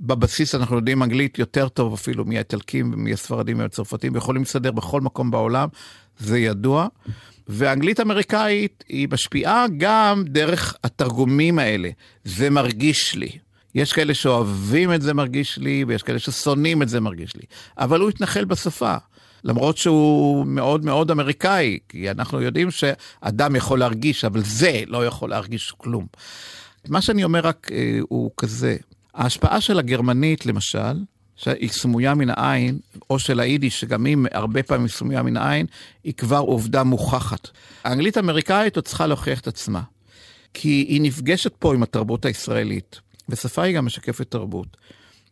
בבסיס 0.00 0.54
אנחנו 0.54 0.76
יודעים 0.76 1.02
אנגלית 1.02 1.38
יותר 1.38 1.68
טוב 1.68 1.92
אפילו 1.92 2.24
מהאיטלקים 2.24 2.92
ומהספרדים 2.94 3.56
ומהצרפתים, 3.56 4.14
ויכולים 4.14 4.42
להסתדר 4.42 4.72
בכל 4.72 5.00
מקום 5.00 5.30
בעולם, 5.30 5.68
זה 6.18 6.38
ידוע. 6.38 6.86
ואנגלית 7.48 8.00
אמריקאית 8.00 8.84
היא 8.88 9.08
משפיעה 9.12 9.66
גם 9.76 10.24
דרך 10.26 10.76
התרגומים 10.84 11.58
האלה. 11.58 11.90
זה 12.24 12.50
מרגיש 12.50 13.14
לי. 13.14 13.38
יש 13.78 13.92
כאלה 13.92 14.14
שאוהבים 14.14 14.92
את 14.92 15.02
זה 15.02 15.14
מרגיש 15.14 15.58
לי, 15.58 15.84
ויש 15.88 16.02
כאלה 16.02 16.18
ששונאים 16.18 16.82
את 16.82 16.88
זה 16.88 17.00
מרגיש 17.00 17.36
לי. 17.36 17.42
אבל 17.78 18.00
הוא 18.00 18.08
התנחל 18.08 18.44
בשפה. 18.44 18.96
למרות 19.44 19.76
שהוא 19.76 20.46
מאוד 20.46 20.84
מאוד 20.84 21.10
אמריקאי, 21.10 21.78
כי 21.88 22.10
אנחנו 22.10 22.40
יודעים 22.40 22.70
שאדם 22.70 23.56
יכול 23.56 23.78
להרגיש, 23.78 24.24
אבל 24.24 24.42
זה 24.44 24.82
לא 24.86 25.06
יכול 25.06 25.30
להרגיש 25.30 25.74
כלום. 25.76 26.06
מה 26.88 27.02
שאני 27.02 27.24
אומר 27.24 27.40
רק 27.40 27.68
אה, 27.72 27.98
הוא 28.08 28.30
כזה, 28.36 28.76
ההשפעה 29.14 29.60
של 29.60 29.78
הגרמנית 29.78 30.46
למשל, 30.46 31.04
שהיא 31.36 31.68
סמויה 31.68 32.14
מן 32.14 32.30
העין, 32.30 32.78
או 33.10 33.18
של 33.18 33.40
היידיש, 33.40 33.80
שגם 33.80 34.04
היא 34.04 34.16
הרבה 34.32 34.62
פעמים 34.62 34.88
סמויה 34.88 35.22
מן 35.22 35.36
העין, 35.36 35.66
היא 36.04 36.14
כבר 36.14 36.38
עובדה 36.38 36.82
מוכחת. 36.82 37.48
האנגלית 37.84 38.16
האמריקאית 38.16 38.76
עוד 38.76 38.84
צריכה 38.84 39.06
להוכיח 39.06 39.40
את 39.40 39.46
עצמה, 39.46 39.82
כי 40.54 40.68
היא 40.68 41.00
נפגשת 41.02 41.52
פה 41.58 41.74
עם 41.74 41.82
התרבות 41.82 42.24
הישראלית, 42.24 43.00
ושפה 43.28 43.62
היא 43.62 43.76
גם 43.76 43.86
משקפת 43.86 44.30
תרבות. 44.30 44.76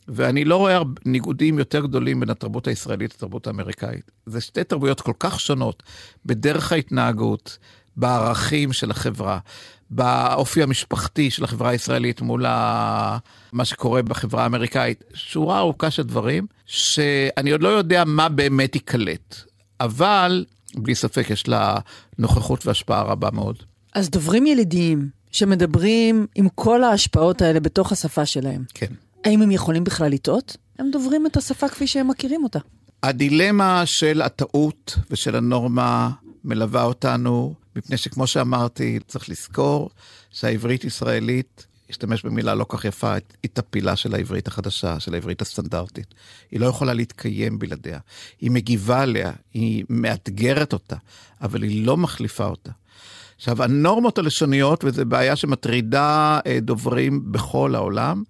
ואני 0.08 0.44
לא 0.44 0.56
רואה 0.56 0.78
ניגודים 1.04 1.58
יותר 1.58 1.86
גדולים 1.86 2.20
בין 2.20 2.30
התרבות 2.30 2.66
הישראלית 2.66 3.14
לתרבות 3.14 3.46
האמריקאית. 3.46 4.10
זה 4.26 4.40
שתי 4.40 4.64
תרבויות 4.64 5.00
כל 5.00 5.12
כך 5.18 5.40
שונות 5.40 5.82
בדרך 6.26 6.72
ההתנהגות, 6.72 7.58
בערכים 7.96 8.72
של 8.72 8.90
החברה, 8.90 9.38
באופי 9.90 10.62
המשפחתי 10.62 11.30
של 11.30 11.44
החברה 11.44 11.70
הישראלית 11.70 12.20
מול. 12.20 12.46
מה 13.52 13.64
שקורה 13.64 14.02
בחברה 14.02 14.42
האמריקאית. 14.42 15.04
שורה 15.14 15.58
ארוכה 15.58 15.90
של 15.90 16.02
דברים 16.02 16.46
שאני 16.66 17.50
עוד 17.50 17.62
לא 17.62 17.68
יודע 17.68 18.04
מה 18.06 18.28
באמת 18.28 18.74
ייקלט, 18.74 19.36
אבל 19.80 20.44
בלי 20.74 20.94
ספק 20.94 21.30
יש 21.30 21.48
לה 21.48 21.76
נוכחות 22.18 22.66
והשפעה 22.66 23.02
רבה 23.02 23.30
מאוד. 23.30 23.56
אז 23.94 24.10
דוברים 24.10 24.46
ילידיים 24.46 25.08
שמדברים 25.36 26.26
עם 26.34 26.48
כל 26.54 26.84
ההשפעות 26.84 27.42
האלה 27.42 27.60
בתוך 27.60 27.92
השפה 27.92 28.26
שלהם. 28.26 28.64
כן. 28.74 28.92
האם 29.24 29.42
הם 29.42 29.50
יכולים 29.50 29.84
בכלל 29.84 30.12
לטעות? 30.12 30.56
הם 30.78 30.90
דוברים 30.92 31.26
את 31.26 31.36
השפה 31.36 31.68
כפי 31.68 31.86
שהם 31.86 32.08
מכירים 32.08 32.44
אותה. 32.44 32.58
הדילמה 33.02 33.82
של 33.86 34.22
הטעות 34.22 34.98
ושל 35.10 35.36
הנורמה 35.36 36.10
מלווה 36.44 36.82
אותנו, 36.82 37.54
מפני 37.76 37.96
שכמו 37.96 38.26
שאמרתי, 38.26 38.98
צריך 39.06 39.28
לזכור 39.28 39.90
שהעברית 40.30 40.84
ישראלית, 40.84 41.66
אשתמש 41.90 42.22
במילה 42.22 42.54
לא 42.54 42.66
כך 42.68 42.84
יפה, 42.84 43.14
היא 43.42 43.50
טפילה 43.52 43.96
של 43.96 44.14
העברית 44.14 44.48
החדשה, 44.48 45.00
של 45.00 45.14
העברית 45.14 45.42
הסטנדרטית. 45.42 46.14
היא 46.50 46.60
לא 46.60 46.66
יכולה 46.66 46.94
להתקיים 46.94 47.58
בלעדיה. 47.58 47.98
היא 48.40 48.50
מגיבה 48.50 49.02
עליה, 49.02 49.32
היא 49.54 49.84
מאתגרת 49.88 50.72
אותה, 50.72 50.96
אבל 51.42 51.62
היא 51.62 51.86
לא 51.86 51.96
מחליפה 51.96 52.46
אותה. 52.46 52.70
עכשיו, 53.36 53.62
הנורמות 53.62 54.18
הלשוניות, 54.18 54.84
וזו 54.84 55.06
בעיה 55.06 55.36
שמטרידה 55.36 56.38
אה, 56.46 56.58
דוברים 56.60 57.32
בכל 57.32 57.74
העולם, 57.74 58.22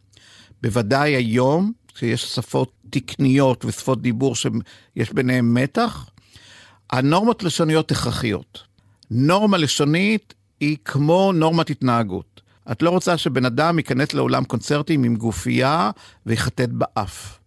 בוודאי 0.63 1.11
היום, 1.11 1.73
כשיש 1.95 2.25
שפות 2.25 2.73
תקניות 2.91 3.65
ושפות 3.65 4.03
דיבור 4.03 4.35
שיש 4.35 5.13
ביניהן 5.13 5.45
מתח, 5.45 6.11
הנורמות 6.91 7.43
לשוניות 7.43 7.91
הכרחיות. 7.91 8.63
נורמה 9.11 9.59
לשונית 9.59 10.35
היא 10.61 10.77
כמו 10.85 11.33
נורמת 11.35 11.71
התנהגות. 11.71 12.41
את 12.73 12.83
לא 12.83 12.91
רוצה 12.91 13.17
שבן 13.17 13.45
אדם 13.45 13.79
ייכנס 13.79 14.15
לאולם 14.15 14.45
קונצרטים 14.45 15.05
עם 15.05 15.17
גופייה 15.17 15.91
ויחטט 16.27 16.69
באף. 16.69 17.39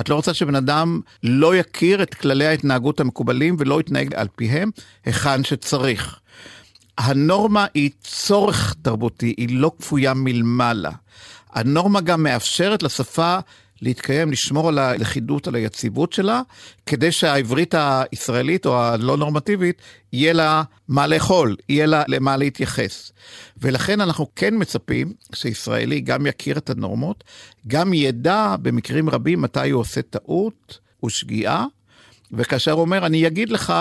את 0.00 0.08
לא 0.08 0.14
רוצה 0.14 0.34
שבן 0.34 0.54
אדם 0.54 1.00
לא 1.22 1.56
יכיר 1.56 2.02
את 2.02 2.14
כללי 2.14 2.46
ההתנהגות 2.46 3.00
המקובלים 3.00 3.56
ולא 3.58 3.80
יתנהג 3.80 4.14
על 4.14 4.26
פיהם 4.36 4.70
היכן 5.04 5.44
שצריך. 5.44 6.20
הנורמה 6.98 7.66
היא 7.74 7.90
צורך 8.04 8.74
תרבותי, 8.82 9.34
היא 9.36 9.48
לא 9.50 9.72
כפויה 9.78 10.14
מלמעלה. 10.14 10.90
הנורמה 11.52 12.00
גם 12.00 12.22
מאפשרת 12.22 12.82
לשפה 12.82 13.38
להתקיים, 13.82 14.32
לשמור 14.32 14.68
על 14.68 14.78
הלכידות, 14.78 15.46
על 15.46 15.54
היציבות 15.54 16.12
שלה, 16.12 16.42
כדי 16.86 17.12
שהעברית 17.12 17.74
הישראלית 17.78 18.66
או 18.66 18.80
הלא 18.80 19.16
נורמטיבית, 19.16 19.82
יהיה 20.12 20.32
לה 20.32 20.62
מה 20.88 21.06
לאכול, 21.06 21.56
יהיה 21.68 21.86
לה 21.86 22.02
למה 22.08 22.36
להתייחס. 22.36 23.12
ולכן 23.58 24.00
אנחנו 24.00 24.26
כן 24.36 24.54
מצפים 24.56 25.12
שישראלי 25.34 26.00
גם 26.00 26.26
יכיר 26.26 26.58
את 26.58 26.70
הנורמות, 26.70 27.24
גם 27.66 27.94
ידע 27.94 28.56
במקרים 28.62 29.10
רבים 29.10 29.40
מתי 29.40 29.70
הוא 29.70 29.80
עושה 29.80 30.02
טעות 30.02 30.78
ושגיאה, 31.04 31.64
וכאשר 32.32 32.72
הוא 32.72 32.80
אומר, 32.80 33.06
אני 33.06 33.26
אגיד 33.26 33.50
לך, 33.50 33.72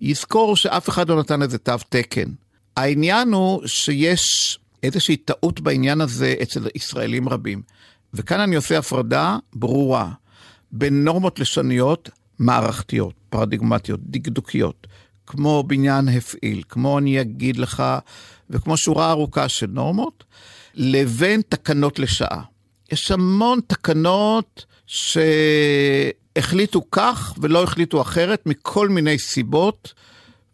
יזכור 0.00 0.56
שאף 0.56 0.88
אחד 0.88 1.08
לא 1.08 1.20
נתן 1.20 1.40
לזה 1.40 1.58
תו 1.58 1.74
תקן. 1.88 2.28
העניין 2.76 3.32
הוא 3.32 3.66
שיש 3.66 4.58
איזושהי 4.82 5.16
טעות 5.16 5.60
בעניין 5.60 6.00
הזה 6.00 6.34
אצל 6.42 6.68
ישראלים 6.74 7.28
רבים. 7.28 7.62
וכאן 8.14 8.40
אני 8.40 8.56
עושה 8.56 8.78
הפרדה 8.78 9.36
ברורה 9.54 10.10
בין 10.72 11.04
נורמות 11.04 11.38
לשוניות 11.38 12.10
מערכתיות, 12.38 13.14
פרדיגמטיות, 13.30 14.00
דקדוקיות, 14.02 14.86
כמו 15.26 15.62
בניין 15.66 16.08
הפעיל, 16.08 16.62
כמו 16.68 16.98
אני 16.98 17.20
אגיד 17.20 17.56
לך, 17.56 17.82
וכמו 18.50 18.76
שורה 18.76 19.10
ארוכה 19.10 19.48
של 19.48 19.66
נורמות, 19.66 20.24
לבין 20.74 21.42
תקנות 21.48 21.98
לשעה. 21.98 22.42
יש 22.92 23.10
המון 23.10 23.60
תקנות 23.66 24.64
שהחליטו 24.86 26.82
כך 26.90 27.34
ולא 27.40 27.62
החליטו 27.62 28.02
אחרת 28.02 28.46
מכל 28.46 28.88
מיני 28.88 29.18
סיבות, 29.18 29.94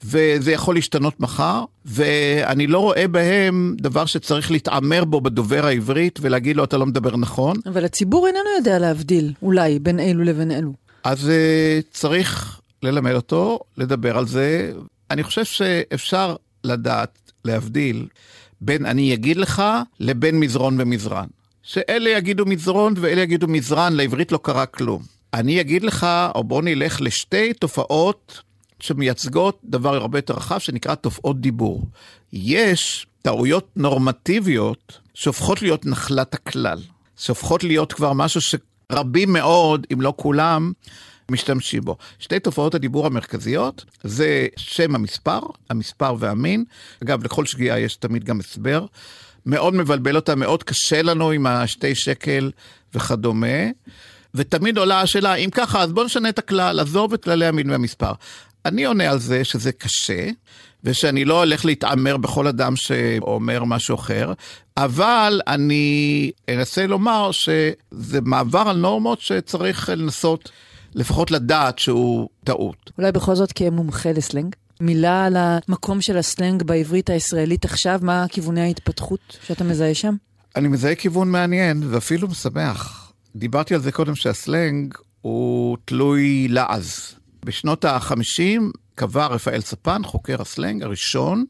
וזה 0.05 0.53
יכול 0.53 0.75
להשתנות 0.75 1.21
מחר, 1.21 1.65
ואני 1.85 2.67
לא 2.67 2.79
רואה 2.79 3.09
בהם 3.09 3.77
דבר 3.81 4.07
שצריך 4.07 4.51
להתעמר 4.51 5.05
בו 5.05 5.21
בדובר 5.21 5.67
העברית 5.67 6.19
ולהגיד 6.23 6.57
לו, 6.57 6.65
אתה 6.65 6.77
לא 6.77 6.87
מדבר 6.87 7.17
נכון. 7.17 7.57
אבל 7.67 7.85
הציבור 7.85 8.27
איננו 8.27 8.49
יודע 8.57 8.79
להבדיל, 8.79 9.33
אולי, 9.43 9.79
בין 9.79 10.01
אלו 10.01 10.25
לבין 10.25 10.51
אלו. 10.51 10.73
אז 11.05 11.29
uh, 11.29 11.83
צריך 11.91 12.61
ללמד 12.83 13.13
אותו, 13.13 13.59
לדבר 13.77 14.19
על 14.19 14.27
זה. 14.27 14.73
אני 15.11 15.23
חושב 15.23 15.45
שאפשר 15.45 16.37
לדעת, 16.65 17.19
להבדיל, 17.45 18.07
בין 18.61 18.87
אני 18.87 19.15
אגיד 19.15 19.37
לך 19.37 19.63
לבין 20.01 20.41
מזרון 20.41 20.81
ומזרן. 20.81 21.27
שאלה 21.63 22.11
יגידו 22.11 22.47
מזרון 22.47 22.95
ואלה 22.97 23.23
יגידו 23.23 23.49
מזרן, 23.49 23.93
לעברית 23.93 24.33
לא 24.33 24.39
קרה 24.43 24.67
כלום. 24.67 25.03
אני 25.35 25.61
אגיד 25.61 25.83
לך, 25.83 26.07
או 26.35 26.45
בוא 26.45 26.63
נלך 26.63 27.01
לשתי 27.01 27.53
תופעות 27.53 28.43
שמייצגות 28.81 29.61
דבר 29.65 29.95
הרבה 29.95 30.19
יותר 30.19 30.35
רחב 30.35 30.59
שנקרא 30.59 30.95
תופעות 30.95 31.41
דיבור. 31.41 31.85
יש 32.33 33.07
טעויות 33.23 33.69
נורמטיביות 33.77 34.99
שהופכות 35.15 35.63
להיות 35.63 35.87
נחלת 35.87 36.35
הכלל, 36.35 36.79
שהופכות 37.17 37.65
להיות 37.65 37.93
כבר 37.93 38.13
משהו 38.13 38.41
שרבים 38.41 39.33
מאוד, 39.33 39.87
אם 39.93 40.01
לא 40.01 40.15
כולם, 40.17 40.73
משתמשים 41.31 41.85
בו. 41.85 41.97
שתי 42.19 42.41
תופעות 42.41 42.75
הדיבור 42.75 43.07
המרכזיות 43.07 43.85
זה 44.03 44.47
שם 44.57 44.95
המספר, 44.95 45.41
המספר 45.71 46.15
והמין. 46.19 46.65
אגב, 47.03 47.25
לכל 47.25 47.47
שגיאה 47.47 47.79
יש 47.79 47.97
תמיד 47.97 48.25
גם 48.25 48.41
הסבר. 48.41 48.87
מאוד 49.47 49.75
מבלבל 49.75 50.17
אותה, 50.17 50.35
מאוד 50.35 50.63
קשה 50.63 51.03
לנו 51.03 51.31
עם 51.31 51.47
השתי 51.47 51.95
שקל 51.95 52.51
וכדומה. 52.95 53.57
ותמיד 54.35 54.79
עולה 54.79 55.01
השאלה, 55.01 55.35
אם 55.35 55.51
ככה, 55.51 55.83
אז 55.83 55.93
בוא 55.93 56.05
נשנה 56.05 56.29
את 56.29 56.39
הכלל, 56.39 56.81
עזוב 56.81 57.13
את 57.13 57.25
כללי 57.25 57.47
המין 57.47 57.71
והמספר. 57.71 58.13
אני 58.69 58.85
עונה 58.85 59.11
על 59.11 59.19
זה 59.19 59.45
שזה 59.45 59.73
קשה, 59.73 60.29
ושאני 60.85 61.25
לא 61.25 61.39
הולך 61.39 61.65
להתעמר 61.65 62.17
בכל 62.17 62.47
אדם 62.47 62.77
שאומר 62.77 63.65
משהו 63.65 63.95
אחר, 63.95 64.33
אבל 64.77 65.41
אני 65.47 66.31
אנסה 66.49 66.87
לומר 66.87 67.31
שזה 67.33 68.21
מעבר 68.23 68.59
על 68.69 68.77
נורמות 68.77 69.21
שצריך 69.21 69.89
לנסות 69.89 70.51
לפחות 70.95 71.31
לדעת 71.31 71.79
שהוא 71.79 72.29
טעות. 72.45 72.91
אולי 72.99 73.13
בכל 73.13 73.35
זאת 73.35 73.53
כמומחה 73.53 74.13
לסלנג? 74.13 74.55
מילה 74.81 75.25
על 75.25 75.37
המקום 75.37 76.01
של 76.01 76.17
הסלנג 76.17 76.63
בעברית 76.63 77.11
הישראלית 77.11 77.65
עכשיו, 77.65 78.01
מה 78.03 78.27
כיווני 78.29 78.61
ההתפתחות 78.61 79.39
שאתה 79.47 79.65
מזהה 79.65 79.95
שם? 79.95 80.15
אני 80.57 80.69
מזהה 80.69 80.95
כיוון 80.95 81.31
מעניין 81.31 81.83
ואפילו 81.91 82.29
משמח. 82.29 83.13
דיברתי 83.37 83.75
על 83.75 83.81
זה 83.81 83.93
קודם 83.93 84.15
שהסלנג 84.15 84.95
הוא 85.21 85.77
תלוי 85.85 86.47
לעז. 86.49 87.15
בשנות 87.49 87.85
ה-50 87.85 88.63
קבע 88.95 89.27
רפאל 89.27 89.61
ספן, 89.61 90.03
חוקר 90.05 90.43
הסלנג 90.43 90.83
הראשון, 90.83 91.45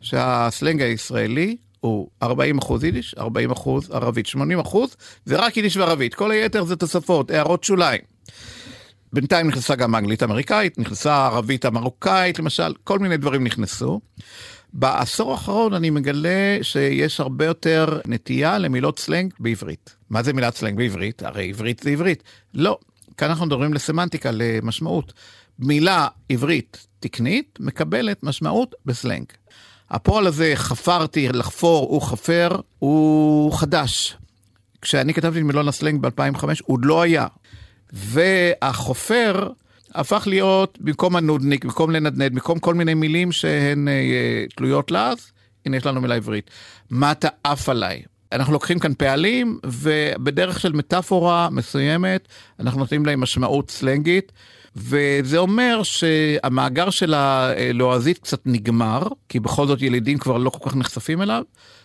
שהסלנג 0.00 0.82
הישראלי 0.82 1.56
הוא 1.80 2.08
40 2.22 2.58
אחוז 2.58 2.84
יידיש, 2.84 3.14
40 3.18 3.50
אחוז 3.50 3.90
ערבית, 3.90 4.26
80 4.26 4.58
אחוז 4.58 4.96
זה 5.24 5.36
רק 5.36 5.56
יידיש 5.56 5.76
וערבית, 5.76 6.14
כל 6.14 6.30
היתר 6.30 6.64
זה 6.64 6.76
תוספות, 6.76 7.30
הערות 7.30 7.64
שוליים. 7.64 8.00
בינתיים 9.12 9.48
נכנסה 9.48 9.74
גם 9.74 9.94
האנגלית 9.94 10.22
האמריקאית, 10.22 10.78
נכנסה 10.78 11.14
הערבית 11.14 11.64
המרוקאית 11.64 12.38
למשל, 12.38 12.74
כל 12.84 12.98
מיני 12.98 13.16
דברים 13.16 13.44
נכנסו. 13.44 14.00
בעשור 14.72 15.32
האחרון 15.32 15.74
אני 15.74 15.90
מגלה 15.90 16.58
שיש 16.62 17.20
הרבה 17.20 17.44
יותר 17.44 18.00
נטייה 18.06 18.58
למילות 18.58 18.98
סלנג 18.98 19.34
בעברית. 19.40 19.96
מה 20.10 20.22
זה 20.22 20.32
מילת 20.32 20.56
סלנג 20.56 20.76
בעברית? 20.76 21.22
הרי 21.22 21.48
עברית 21.48 21.80
זה 21.84 21.90
עברית. 21.90 22.22
לא, 22.54 22.78
כאן 23.16 23.28
אנחנו 23.28 23.46
מדברים 23.46 23.74
לסמנטיקה, 23.74 24.30
למשמעות. 24.32 25.12
מילה 25.58 26.08
עברית 26.28 26.86
תקנית 27.00 27.58
מקבלת 27.60 28.22
משמעות 28.22 28.74
בסלנג. 28.86 29.24
הפועל 29.90 30.26
הזה, 30.26 30.52
חפרתי, 30.54 31.28
לחפור, 31.28 31.88
הוא 31.90 32.02
חפר, 32.02 32.60
הוא 32.78 33.52
חדש. 33.52 34.16
כשאני 34.82 35.14
כתבתי 35.14 35.38
את 35.38 35.44
מילון 35.44 35.68
הסלנג 35.68 36.00
ב-2005, 36.00 36.44
הוא 36.64 36.78
לא 36.82 37.02
היה. 37.02 37.26
והחופר 37.92 39.48
הפך 39.94 40.26
להיות, 40.26 40.78
במקום 40.80 41.16
הנודניק, 41.16 41.64
במקום 41.64 41.90
לנדנד, 41.90 42.32
במקום 42.32 42.58
כל 42.58 42.74
מיני 42.74 42.94
מילים 42.94 43.32
שהן 43.32 43.88
אה, 43.88 44.44
תלויות 44.56 44.90
לעז, 44.90 45.30
הנה 45.66 45.76
יש 45.76 45.86
לנו 45.86 46.00
מילה 46.00 46.14
עברית. 46.14 46.50
מה 46.90 47.12
אתה 47.12 47.28
עף 47.44 47.68
עליי? 47.68 48.02
אנחנו 48.32 48.52
לוקחים 48.52 48.78
כאן 48.78 48.94
פעלים, 48.94 49.58
ובדרך 49.66 50.60
של 50.60 50.72
מטאפורה 50.72 51.48
מסוימת, 51.50 52.28
אנחנו 52.60 52.80
נותנים 52.80 53.06
להם 53.06 53.20
משמעות 53.20 53.70
סלנגית, 53.70 54.32
וזה 54.76 55.38
אומר 55.38 55.82
שהמאגר 55.82 56.90
של 56.90 57.14
הלועזית 57.14 58.18
קצת 58.18 58.40
נגמר, 58.46 59.02
כי 59.28 59.40
בכל 59.40 59.66
זאת 59.66 59.82
ילידים 59.82 60.18
כבר 60.18 60.36
לא 60.36 60.50
כל 60.50 60.70
כך 60.70 60.76
נחשפים 60.76 61.22
אליו, 61.22 61.42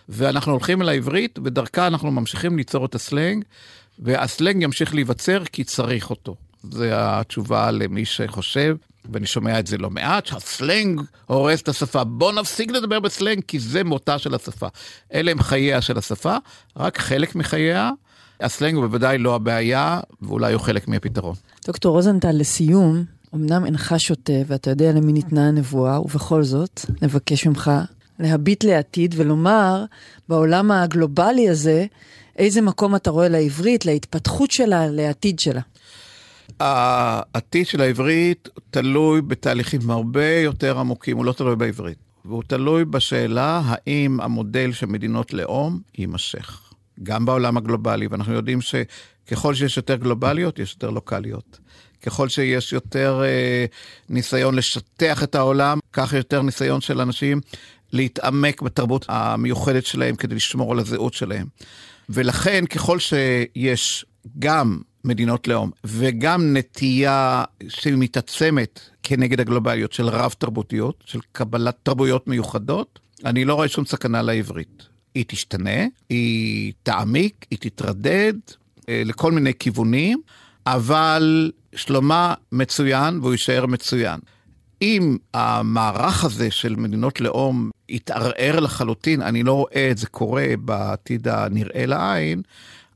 ואנחנו 0.08 0.52
הולכים 0.52 0.82
אל 0.82 0.88
העברית, 0.88 1.38
ודרכה 1.44 1.86
אנחנו 1.86 2.10
ממשיכים 2.10 2.56
ליצור 2.56 2.84
את 2.84 2.94
הסלנג, 2.94 3.44
והסלנג 3.98 4.62
ימשיך 4.62 4.94
להיווצר 4.94 5.44
כי 5.44 5.64
צריך 5.64 6.10
אותו. 6.10 6.36
זו 6.70 6.84
התשובה 6.90 7.70
למי 7.70 8.04
שחושב, 8.04 8.76
ואני 9.12 9.26
שומע 9.26 9.58
את 9.58 9.66
זה 9.66 9.78
לא 9.78 9.90
מעט, 9.90 10.26
שהסלנג 10.26 11.00
הורס 11.26 11.62
את 11.62 11.68
השפה. 11.68 12.04
בוא 12.04 12.32
נפסיק 12.32 12.70
לדבר 12.70 13.00
בסלנג, 13.00 13.42
כי 13.48 13.58
זה 13.58 13.84
מותה 13.84 14.18
של 14.18 14.34
השפה. 14.34 14.66
אלה 15.14 15.30
הם 15.30 15.42
חייה 15.42 15.82
של 15.82 15.98
השפה, 15.98 16.36
רק 16.76 16.98
חלק 16.98 17.34
מחייה. 17.34 17.90
הסלנג 18.40 18.74
הוא 18.74 18.86
בוודאי 18.86 19.18
לא 19.18 19.34
הבעיה, 19.34 20.00
ואולי 20.22 20.52
הוא 20.52 20.60
חלק 20.60 20.88
מהפתרון. 20.88 21.34
דוקטור 21.66 21.92
רוזנטל, 21.96 22.32
לסיום, 22.32 23.04
אמנם 23.34 23.66
אינך 23.66 23.94
שוטה, 23.98 24.32
ואתה 24.46 24.70
יודע 24.70 24.92
למי 24.92 25.12
ניתנה 25.12 25.48
הנבואה, 25.48 26.00
ובכל 26.00 26.42
זאת, 26.42 26.80
נבקש 27.02 27.46
ממך 27.46 27.70
להביט 28.18 28.64
לעתיד 28.64 29.14
ולומר, 29.18 29.84
בעולם 30.28 30.70
הגלובלי 30.70 31.48
הזה, 31.48 31.86
איזה 32.36 32.60
מקום 32.60 32.96
אתה 32.96 33.10
רואה 33.10 33.28
לעברית, 33.28 33.86
להתפתחות 33.86 34.50
שלה, 34.50 34.86
לעתיד 34.86 35.38
שלה? 35.38 35.60
העתיד 36.60 37.66
של 37.66 37.80
העברית 37.80 38.48
תלוי 38.70 39.20
בתהליכים 39.20 39.90
הרבה 39.90 40.34
יותר 40.34 40.78
עמוקים, 40.78 41.16
הוא 41.16 41.24
לא 41.24 41.32
תלוי 41.32 41.56
בעברית. 41.56 41.98
והוא 42.24 42.42
תלוי 42.46 42.84
בשאלה 42.84 43.62
האם 43.64 44.20
המודל 44.20 44.72
של 44.72 44.86
מדינות 44.86 45.32
לאום 45.32 45.80
יימשך. 45.98 46.69
גם 47.02 47.24
בעולם 47.26 47.56
הגלובלי, 47.56 48.06
ואנחנו 48.06 48.32
יודעים 48.32 48.58
שככל 48.60 49.54
שיש 49.54 49.76
יותר 49.76 49.96
גלובליות, 49.96 50.58
יש 50.58 50.72
יותר 50.72 50.90
לוקאליות. 50.90 51.58
ככל 52.02 52.28
שיש 52.28 52.72
יותר 52.72 53.22
אה, 53.24 53.64
ניסיון 54.08 54.54
לשטח 54.54 55.22
את 55.22 55.34
העולם, 55.34 55.78
כך 55.92 56.12
יותר 56.12 56.42
ניסיון 56.42 56.80
של 56.80 57.00
אנשים 57.00 57.40
להתעמק 57.92 58.62
בתרבות 58.62 59.06
המיוחדת 59.08 59.86
שלהם 59.86 60.16
כדי 60.16 60.34
לשמור 60.34 60.72
על 60.72 60.78
הזהות 60.78 61.14
שלהם. 61.14 61.46
ולכן 62.08 62.66
ככל 62.66 62.98
שיש 62.98 64.04
גם 64.38 64.78
מדינות 65.04 65.48
לאום 65.48 65.70
וגם 65.84 66.56
נטייה 66.56 67.44
שמתעצמת 67.68 68.80
כנגד 69.02 69.40
הגלובליות 69.40 69.92
של 69.92 70.08
רב 70.08 70.34
תרבותיות, 70.38 71.04
של 71.06 71.20
קבלת 71.32 71.76
תרבויות 71.82 72.28
מיוחדות, 72.28 72.98
אני 73.24 73.44
לא 73.44 73.54
רואה 73.54 73.68
שום 73.68 73.84
סכנה 73.84 74.22
לעברית. 74.22 74.89
היא 75.14 75.24
תשתנה, 75.28 75.86
היא 76.08 76.72
תעמיק, 76.82 77.46
היא 77.50 77.58
תתרדד 77.58 78.32
אה, 78.88 79.02
לכל 79.04 79.32
מיני 79.32 79.54
כיוונים, 79.54 80.20
אבל 80.66 81.52
שלומה 81.74 82.34
מצוין 82.52 83.18
והוא 83.20 83.32
יישאר 83.32 83.66
מצוין. 83.66 84.20
אם 84.82 85.16
המערך 85.34 86.24
הזה 86.24 86.50
של 86.50 86.76
מדינות 86.76 87.20
לאום 87.20 87.70
יתערער 87.88 88.60
לחלוטין, 88.60 89.22
אני 89.22 89.42
לא 89.42 89.52
רואה 89.52 89.88
את 89.90 89.98
זה 89.98 90.06
קורה 90.06 90.46
בעתיד 90.58 91.28
הנראה 91.28 91.86
לעין, 91.86 92.42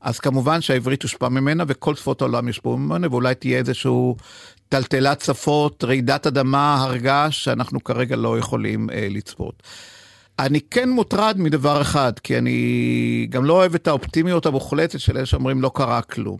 אז 0.01 0.19
כמובן 0.19 0.61
שהעברית 0.61 0.99
תושפע 0.99 1.29
ממנה 1.29 1.63
וכל 1.67 1.95
שפות 1.95 2.21
העולם 2.21 2.47
יושפעו 2.47 2.77
ממנה, 2.77 3.07
ואולי 3.11 3.35
תהיה 3.35 3.57
איזשהו 3.57 4.15
טלטלת 4.69 5.21
שפות, 5.21 5.83
רעידת 5.83 6.27
אדמה, 6.27 6.83
הרגש, 6.83 7.43
שאנחנו 7.43 7.83
כרגע 7.83 8.15
לא 8.15 8.39
יכולים 8.39 8.89
אה, 8.89 9.07
לצפות. 9.09 9.63
אני 10.39 10.61
כן 10.61 10.89
מוטרד 10.89 11.35
מדבר 11.39 11.81
אחד, 11.81 12.19
כי 12.19 12.37
אני 12.37 13.27
גם 13.29 13.45
לא 13.45 13.53
אוהב 13.53 13.75
את 13.75 13.87
האופטימיות 13.87 14.45
המוחלטת 14.45 14.99
של 14.99 15.17
אלה 15.17 15.25
שאומרים 15.25 15.61
לא 15.61 15.71
קרה 15.75 16.01
כלום. 16.01 16.39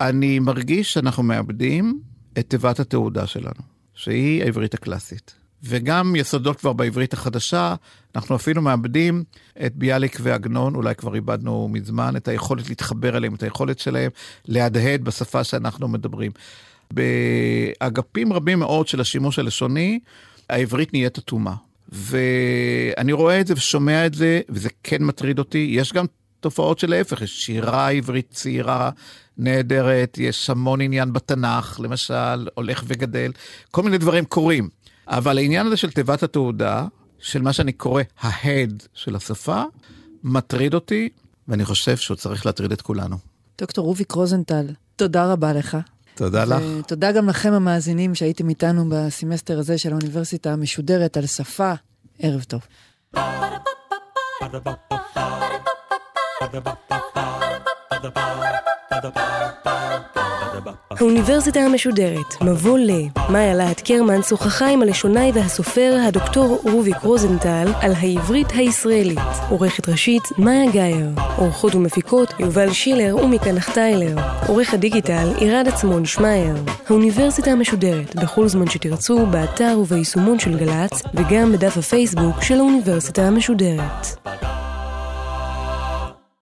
אני 0.00 0.38
מרגיש 0.38 0.92
שאנחנו 0.92 1.22
מאבדים 1.22 2.00
את 2.38 2.50
תיבת 2.50 2.80
התעודה 2.80 3.26
שלנו. 3.26 3.74
שהיא 3.94 4.42
העברית 4.42 4.74
הקלאסית. 4.74 5.34
וגם 5.62 6.16
יסודות 6.16 6.60
כבר 6.60 6.72
בעברית 6.72 7.12
החדשה, 7.12 7.74
אנחנו 8.16 8.36
אפילו 8.36 8.62
מאבדים 8.62 9.24
את 9.66 9.76
ביאליק 9.76 10.18
ועגנון, 10.22 10.74
אולי 10.74 10.94
כבר 10.94 11.14
איבדנו 11.14 11.68
מזמן, 11.68 12.16
את 12.16 12.28
היכולת 12.28 12.68
להתחבר 12.68 13.16
אליהם, 13.16 13.34
את 13.34 13.42
היכולת 13.42 13.78
שלהם 13.78 14.10
להדהד 14.48 15.04
בשפה 15.04 15.44
שאנחנו 15.44 15.88
מדברים. 15.88 16.32
באגפים 16.90 18.32
רבים 18.32 18.58
מאוד 18.58 18.88
של 18.88 19.00
השימוש 19.00 19.38
הלשוני, 19.38 19.98
העברית 20.50 20.92
נהיית 20.92 21.18
אטומה. 21.18 21.54
ואני 21.94 23.12
רואה 23.12 23.40
את 23.40 23.46
זה 23.46 23.54
ושומע 23.56 24.06
את 24.06 24.14
זה, 24.14 24.40
וזה 24.48 24.68
כן 24.82 25.02
מטריד 25.02 25.38
אותי. 25.38 25.68
יש 25.70 25.92
גם 25.92 26.06
תופעות 26.40 26.78
של 26.78 26.90
להפך, 26.90 27.22
יש 27.22 27.44
שירה 27.44 27.90
עברית 27.90 28.30
צעירה 28.30 28.90
נהדרת, 29.38 30.18
יש 30.20 30.50
המון 30.50 30.80
עניין 30.80 31.12
בתנ"ך, 31.12 31.80
למשל, 31.80 32.48
הולך 32.54 32.84
וגדל, 32.86 33.32
כל 33.70 33.82
מיני 33.82 33.98
דברים 33.98 34.24
קורים. 34.24 34.68
אבל 35.06 35.38
העניין 35.38 35.66
הזה 35.66 35.76
של 35.76 35.90
תיבת 35.90 36.22
התעודה, 36.22 36.86
של 37.18 37.42
מה 37.42 37.52
שאני 37.52 37.72
קורא 37.72 38.02
ההד 38.20 38.82
של 38.94 39.16
השפה, 39.16 39.62
מטריד 40.24 40.74
אותי, 40.74 41.08
ואני 41.48 41.64
חושב 41.64 41.96
שהוא 41.96 42.16
צריך 42.16 42.46
להטריד 42.46 42.72
את 42.72 42.82
כולנו. 42.82 43.16
דוקטור 43.58 43.84
רוביק 43.84 44.12
רוזנטל, 44.12 44.66
תודה 44.96 45.32
רבה 45.32 45.52
לך. 45.52 45.76
תודה 46.16 46.44
לך. 46.44 46.62
תודה 46.86 47.12
גם 47.12 47.28
לכם 47.28 47.52
המאזינים 47.52 48.14
שהייתם 48.14 48.48
איתנו 48.48 48.88
בסמסטר 48.88 49.58
הזה 49.58 49.78
של 49.78 49.92
האוניברסיטה 49.92 50.52
המשודרת 50.52 51.16
על 51.16 51.26
שפה. 51.26 51.72
ערב 52.18 52.42
טוב. 52.42 52.60
האוניברסיטה 61.00 61.60
המשודרת, 61.60 62.42
מבוא 62.42 62.78
ל. 62.78 62.90
מאיה 63.28 63.54
להט 63.54 63.80
קרמן 63.80 64.22
שוחחה 64.22 64.68
עם 64.68 64.82
הלשונאי 64.82 65.32
והסופר 65.34 65.96
הדוקטור 66.08 66.60
רוביק 66.62 66.96
רוזנטל 67.02 67.72
על 67.80 67.92
העברית 68.00 68.46
הישראלית. 68.54 69.18
עורכת 69.50 69.88
ראשית, 69.88 70.22
מאיה 70.38 70.70
גאייר. 70.70 71.06
עורכות 71.36 71.74
ומפיקות, 71.74 72.34
יובל 72.38 72.72
שילר 72.72 73.16
ומיקה 73.16 73.52
נחטיילר. 73.52 74.16
עורך 74.46 74.74
הדיגיטל, 74.74 75.32
עירד 75.36 75.68
עצמון 75.68 76.04
שמייר. 76.04 76.54
האוניברסיטה 76.88 77.50
המשודרת, 77.50 78.16
בכל 78.16 78.48
זמן 78.48 78.66
שתרצו, 78.70 79.26
באתר 79.26 79.78
וביישומון 79.80 80.38
של 80.38 80.58
גל"צ, 80.58 81.02
וגם 81.14 81.52
בדף 81.52 81.76
הפייסבוק 81.76 82.42
של 82.42 82.54
האוניברסיטה 82.54 83.22
המשודרת. 83.22 84.28